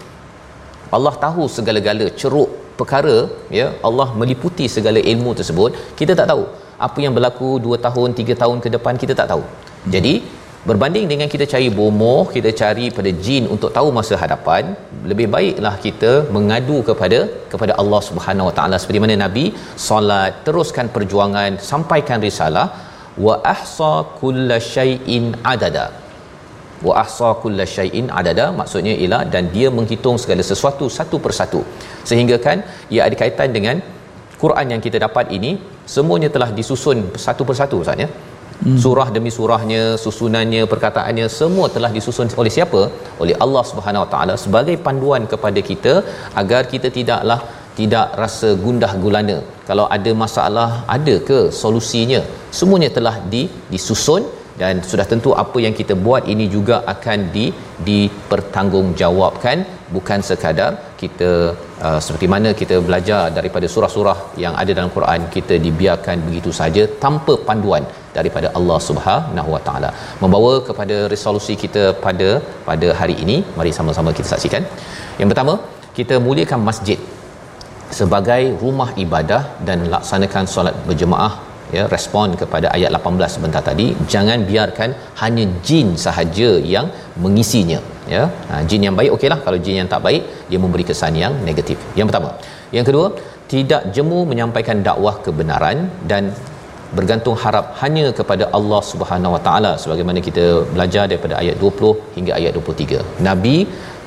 Allah 0.95 1.13
tahu 1.25 1.45
segala-gala 1.57 2.07
ceruk 2.21 2.49
perkara 2.79 3.17
ya? 3.59 3.67
Allah 3.87 4.07
meliputi 4.21 4.67
segala 4.77 4.99
ilmu 5.11 5.31
tersebut. 5.39 5.71
Kita 5.99 6.15
tak 6.21 6.29
tahu. 6.31 6.45
Apa 6.87 6.99
yang 7.03 7.13
berlaku 7.17 7.49
2 7.67 7.85
tahun 7.85 8.09
3 8.21 8.41
tahun 8.41 8.57
ke 8.63 8.69
depan 8.75 8.95
kita 9.01 9.13
tak 9.19 9.27
tahu. 9.31 9.43
Jadi 9.93 10.13
berbanding 10.70 11.05
dengan 11.11 11.28
kita 11.34 11.45
cari 11.51 11.68
bomoh 11.78 12.22
kita 12.36 12.51
cari 12.61 12.86
pada 12.97 13.11
jin 13.26 13.43
untuk 13.55 13.70
tahu 13.76 13.89
masa 13.97 14.16
hadapan 14.22 14.63
lebih 15.09 15.28
baiklah 15.36 15.74
kita 15.84 16.11
mengadu 16.36 16.78
kepada 16.88 17.20
kepada 17.51 17.74
Allah 17.82 18.01
Subhanahu 18.07 18.47
Wa 18.49 18.53
Taala. 18.57 18.78
Seperti 18.82 19.01
mana 19.03 19.18
nabi 19.26 19.45
solat 19.89 20.41
teruskan 20.47 20.89
perjuangan 20.95 21.61
sampaikan 21.72 22.20
risalah. 22.28 22.68
Wa 23.26 23.36
ahsa 23.53 23.93
kullasyai'in 24.20 25.26
adada. 25.51 25.86
Wa 26.88 26.93
ahsa 27.03 27.30
kullasyai'in 27.43 28.07
adada 28.22 28.45
maksudnya 28.59 28.93
ialah 29.03 29.22
dan 29.34 29.43
dia 29.55 29.70
menghitung 29.78 30.18
segala 30.24 30.43
sesuatu 30.51 30.88
satu 30.97 31.20
persatu. 31.26 31.61
Sehingga 32.09 32.38
kan 32.47 32.57
ia 32.95 33.01
ada 33.07 33.16
kaitan 33.22 33.51
dengan 33.57 33.78
Quran 34.41 34.74
yang 34.74 34.82
kita 34.86 34.97
dapat 35.05 35.28
ini 35.38 35.51
semuanya 35.95 36.30
telah 36.36 36.49
disusun 36.57 36.99
satu 37.26 37.43
persatu 37.49 37.78
Ustaz 37.84 38.03
ya 38.03 38.09
hmm. 38.63 38.77
surah 38.83 39.07
demi 39.15 39.31
surahnya 39.37 39.83
susunannya 40.05 40.63
perkataannya 40.73 41.27
semua 41.39 41.67
telah 41.75 41.91
disusun 41.97 42.31
oleh 42.43 42.53
siapa? 42.57 42.81
Oleh 43.23 43.35
Allah 43.45 43.63
Subhanahu 43.71 44.03
Wa 44.05 44.09
Taala 44.13 44.35
sebagai 44.45 44.77
panduan 44.87 45.25
kepada 45.33 45.61
kita 45.69 45.93
agar 46.43 46.63
kita 46.73 46.89
tidaklah 46.97 47.39
tidak 47.79 48.07
rasa 48.23 48.49
gundah 48.63 48.91
gulana. 49.03 49.37
Kalau 49.69 49.85
ada 49.97 50.11
masalah 50.23 50.69
ada 50.95 51.15
ke 51.29 51.39
solusinya? 51.61 52.21
Semuanya 52.59 52.89
telah 52.97 53.15
di, 53.33 53.43
disusun 53.73 54.23
dan 54.61 54.75
sudah 54.89 55.05
tentu 55.11 55.31
apa 55.43 55.57
yang 55.63 55.73
kita 55.79 55.93
buat 56.05 56.23
ini 56.33 56.45
juga 56.55 56.75
akan 56.93 57.19
di 57.35 57.45
dipertanggungjawabkan. 57.87 59.57
Bukan 59.95 60.19
sekadar 60.29 60.71
kita 61.01 61.31
uh, 61.87 61.99
seperti 62.05 62.27
mana 62.33 62.49
kita 62.61 62.75
belajar 62.87 63.21
daripada 63.37 63.67
surah-surah 63.73 64.17
yang 64.43 64.53
ada 64.61 64.71
dalam 64.77 64.91
Quran 64.95 65.27
kita 65.35 65.57
dibiarkan 65.65 66.25
begitu 66.27 66.51
saja 66.61 66.85
tanpa 67.03 67.35
panduan 67.49 67.85
daripada 68.18 68.47
Allah 68.57 68.78
Subhanahu 68.89 69.49
Wa 69.55 69.61
Taala. 69.68 69.89
Membawa 70.24 70.53
kepada 70.68 70.97
resolusi 71.13 71.55
kita 71.63 71.84
pada 72.05 72.30
pada 72.70 72.89
hari 72.99 73.18
ini 73.26 73.38
mari 73.57 73.74
sama-sama 73.80 74.11
kita 74.20 74.30
saksikan. 74.34 74.63
Yang 75.22 75.30
pertama 75.34 75.55
kita 75.97 76.18
muliakan 76.28 76.61
masjid 76.70 76.99
sebagai 77.99 78.43
rumah 78.63 78.89
ibadah 79.03 79.41
dan 79.68 79.80
laksanakan 79.93 80.45
solat 80.53 80.76
berjemaah 80.88 81.34
ya 81.76 81.84
respon 81.93 82.30
kepada 82.41 82.68
ayat 82.76 82.89
18 82.97 83.36
sebentar 83.36 83.61
tadi. 83.70 83.88
Jangan 84.13 84.39
biarkan 84.49 84.89
hanya 85.22 85.45
jin 85.68 85.88
sahaja 86.05 86.49
yang 86.74 86.88
mengisinya 87.24 87.80
ya. 88.16 88.24
Ha, 88.49 88.63
jin 88.70 88.84
yang 88.88 88.97
baik 88.99 89.13
okeylah. 89.18 89.39
Kalau 89.45 89.59
jin 89.66 89.78
yang 89.82 89.89
tak 89.93 90.03
baik 90.07 90.24
dia 90.49 90.59
memberi 90.66 90.86
kesan 90.89 91.16
yang 91.24 91.36
negatif. 91.49 91.80
Yang 91.99 92.09
pertama. 92.11 92.32
Yang 92.78 92.86
kedua 92.89 93.07
tidak 93.53 93.82
jemu 93.95 94.20
menyampaikan 94.32 94.78
dakwah 94.88 95.16
kebenaran 95.26 95.78
dan 96.11 96.34
bergantung 96.97 97.35
harap 97.43 97.65
hanya 97.81 98.05
kepada 98.19 98.45
Allah 98.57 98.81
Subhanahu 98.91 99.35
Wa 99.35 99.41
Taala 99.47 99.71
sebagaimana 99.83 100.19
kita 100.27 100.45
belajar 100.73 101.03
daripada 101.11 101.35
ayat 101.41 101.55
20 101.63 102.17
hingga 102.17 102.33
ayat 102.39 102.51
23 102.59 103.25
nabi 103.27 103.57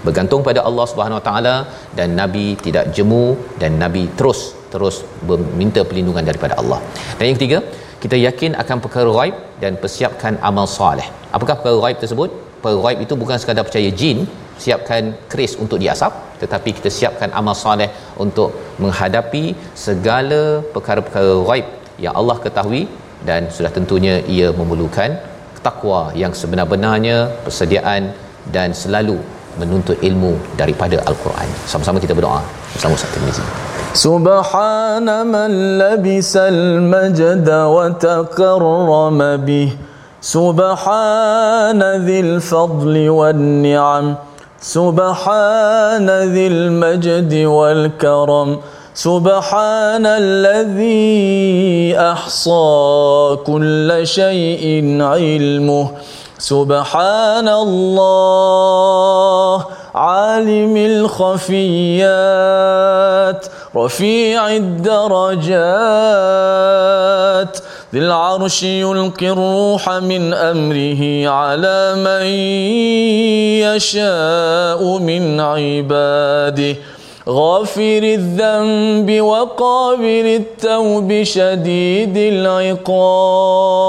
bergantung 0.06 0.42
pada 0.48 0.60
Allah 0.68 0.86
Subhanahu 0.92 1.18
Wa 1.20 1.26
Taala 1.28 1.56
dan 1.98 2.08
nabi 2.20 2.46
tidak 2.66 2.86
jemu 2.96 3.24
dan 3.62 3.72
nabi 3.84 4.04
terus 4.20 4.40
terus 4.72 4.96
meminta 5.28 5.82
perlindungan 5.88 6.24
daripada 6.30 6.54
Allah. 6.60 6.80
Dan 7.18 7.24
yang 7.28 7.38
ketiga, 7.38 7.58
kita 8.02 8.16
yakin 8.26 8.52
akan 8.62 8.78
perkara 8.84 9.10
ghaib 9.18 9.36
dan 9.62 9.72
persiapkan 9.82 10.34
amal 10.48 10.66
soleh. 10.78 11.08
Apakah 11.36 11.54
perkara 11.58 11.78
ghaib 11.84 11.98
tersebut? 12.04 12.30
Perkara 12.60 12.78
ghaib 12.84 12.98
itu 13.04 13.14
bukan 13.22 13.38
sekadar 13.42 13.64
percaya 13.68 13.90
jin, 14.00 14.18
siapkan 14.64 15.02
keris 15.30 15.54
untuk 15.64 15.78
diasap, 15.82 16.12
tetapi 16.42 16.70
kita 16.78 16.90
siapkan 16.98 17.30
amal 17.40 17.56
soleh 17.64 17.90
untuk 18.24 18.50
menghadapi 18.82 19.44
segala 19.86 20.40
perkara-perkara 20.74 21.34
ghaib 21.48 21.66
yang 22.04 22.14
Allah 22.20 22.36
ketahui 22.44 22.82
dan 23.28 23.50
sudah 23.56 23.70
tentunya 23.76 24.14
ia 24.36 24.48
memerlukan 24.60 25.10
takwa 25.66 26.02
yang 26.22 26.32
sebenar-benarnya 26.40 27.16
persediaan 27.44 28.14
dan 28.54 28.70
selalu 28.82 29.18
menuntut 29.58 29.98
ilmu 30.08 30.38
daripada 30.60 31.02
al-Quran. 31.10 31.48
Sama-sama 31.66 31.98
kita 31.98 32.14
berdoa. 32.14 32.40
Sama-sama 32.78 32.94
Ustaz 32.94 33.10
Tirmizi. 33.14 33.44
Subhana 34.04 35.26
man 35.34 35.50
labisal 35.82 36.62
majda 36.94 37.66
wa 37.66 37.90
takarrama 38.06 39.40
bih 39.40 39.74
Subhana 40.20 41.96
dhil 42.08 42.32
fadli 42.50 43.06
wal 43.18 43.42
ni'am 43.66 44.06
Subhana 44.60 46.26
dhil 46.36 46.60
majdi 46.82 47.42
wal 47.48 47.86
karam 48.02 48.60
سبحان 48.98 50.06
الذي 50.06 51.94
أحصى 51.98 53.38
كل 53.46 54.00
شيء 54.02 54.82
علمه. 55.02 55.90
سبحان 56.38 57.48
الله 57.48 58.44
عالم 59.94 60.76
الخفيات 60.76 62.26
رفيع 63.76 64.56
الدرجات. 64.56 65.58
ذي 67.94 68.00
العرش 68.00 68.62
يلقي 68.62 69.28
الروح 69.30 69.90
من 69.90 70.34
أمره 70.34 71.28
على 71.28 71.94
من 72.06 72.26
يشاء 73.62 74.98
من 74.98 75.40
عباده. 75.40 76.76
غافر 77.30 78.00
الذنب 78.02 79.20
وقابل 79.20 80.40
التوب 80.40 81.22
شديد 81.22 82.16
العقاب. 82.16 83.82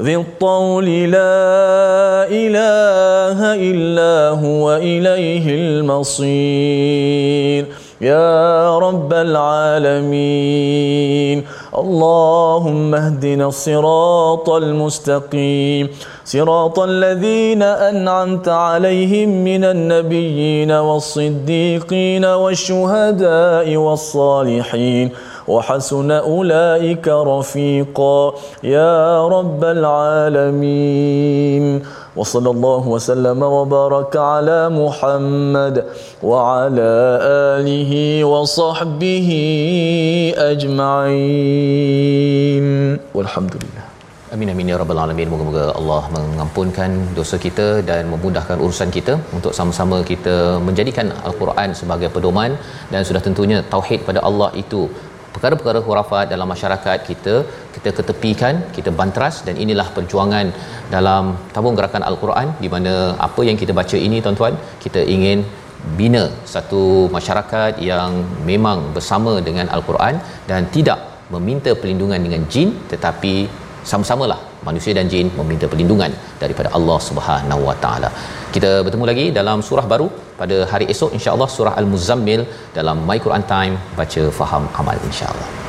ذي 0.00 0.16
الطول 0.16 0.84
لا 0.84 2.26
إله 2.30 3.54
إلا 3.54 4.28
هو 4.42 4.76
إليه 4.76 5.48
المصير. 5.48 6.26
يا 8.00 8.78
رب 8.78 9.12
العالمين 9.12 10.06
اللهم 11.78 12.94
اهدنا 12.94 13.46
الصراط 13.46 14.50
المستقيم. 14.50 15.88
صراط 16.26 16.78
الذين 16.78 17.62
أنعمت 17.62 18.48
عليهم 18.48 19.44
من 19.44 19.64
النبيين 19.64 20.72
والصديقين 20.72 22.24
والشهداء 22.24 23.76
والصالحين 23.76 25.10
وحسن 25.48 26.10
أولئك 26.10 27.08
رفيقا. 27.08 28.34
يا 28.64 29.28
رب 29.28 29.64
العالمين. 29.64 31.16
وصلى 32.16 32.50
الله 32.50 32.88
وسلم 32.88 33.42
وبارك 33.42 34.16
على 34.16 34.68
محمد 34.68 35.84
وعلى 36.22 37.18
آله 37.62 38.24
وصحبه 38.24 39.28
أجمعين. 40.36 42.66
والحمد 43.14 43.54
لله. 43.54 43.85
Amin 44.36 44.50
amin 44.52 44.70
ya 44.70 44.76
rabbal 44.80 44.98
alamin. 45.02 45.28
Moga-moga 45.32 45.62
Allah 45.80 46.00
mengampunkan 46.14 46.90
dosa 47.18 47.36
kita 47.44 47.66
dan 47.90 48.02
memudahkan 48.12 48.56
urusan 48.64 48.90
kita 48.96 49.14
untuk 49.36 49.52
sama-sama 49.58 49.98
kita 50.10 50.34
menjadikan 50.66 51.06
al-Quran 51.28 51.70
sebagai 51.80 52.08
pedoman 52.16 52.50
dan 52.92 53.00
sudah 53.08 53.22
tentunya 53.26 53.58
tauhid 53.72 54.04
pada 54.08 54.20
Allah 54.28 54.48
itu 54.62 54.80
perkara-perkara 55.34 55.80
khurafat 55.86 56.26
dalam 56.34 56.48
masyarakat 56.54 56.98
kita 57.08 57.34
kita 57.76 57.90
ketepikan 57.98 58.54
kita 58.76 58.92
bantras 59.00 59.38
dan 59.48 59.56
inilah 59.64 59.88
perjuangan 59.96 60.46
dalam 60.94 61.34
tabung 61.56 61.76
gerakan 61.80 62.04
al-Quran 62.12 62.48
di 62.62 62.70
mana 62.76 62.94
apa 63.28 63.42
yang 63.48 63.58
kita 63.64 63.74
baca 63.82 63.98
ini 64.06 64.20
tuan-tuan 64.26 64.56
kita 64.86 65.02
ingin 65.16 65.40
bina 66.00 66.24
satu 66.54 66.84
masyarakat 67.18 67.72
yang 67.90 68.12
memang 68.52 68.80
bersama 68.96 69.34
dengan 69.50 69.68
al-Quran 69.76 70.16
dan 70.50 70.64
tidak 70.76 71.00
meminta 71.36 71.72
perlindungan 71.82 72.20
dengan 72.26 72.42
jin 72.54 72.68
tetapi 72.92 73.36
sama-samalah 73.90 74.38
manusia 74.68 74.92
dan 74.98 75.08
jin 75.12 75.28
meminta 75.38 75.66
perlindungan 75.72 76.12
daripada 76.42 76.70
Allah 76.78 76.98
Subhanahu 77.08 77.62
Wa 77.68 77.76
Taala. 77.84 78.10
Kita 78.54 78.72
bertemu 78.86 79.06
lagi 79.10 79.26
dalam 79.38 79.60
surah 79.68 79.86
baru 79.92 80.08
pada 80.40 80.58
hari 80.72 80.88
esok 80.94 81.12
insya-Allah 81.18 81.48
surah 81.58 81.76
Al-Muzammil 81.82 82.42
dalam 82.78 82.98
My 83.10 83.18
Quran 83.26 83.46
Time 83.54 83.76
baca 84.00 84.24
faham 84.40 84.66
amal 84.82 84.98
insya-Allah. 85.10 85.65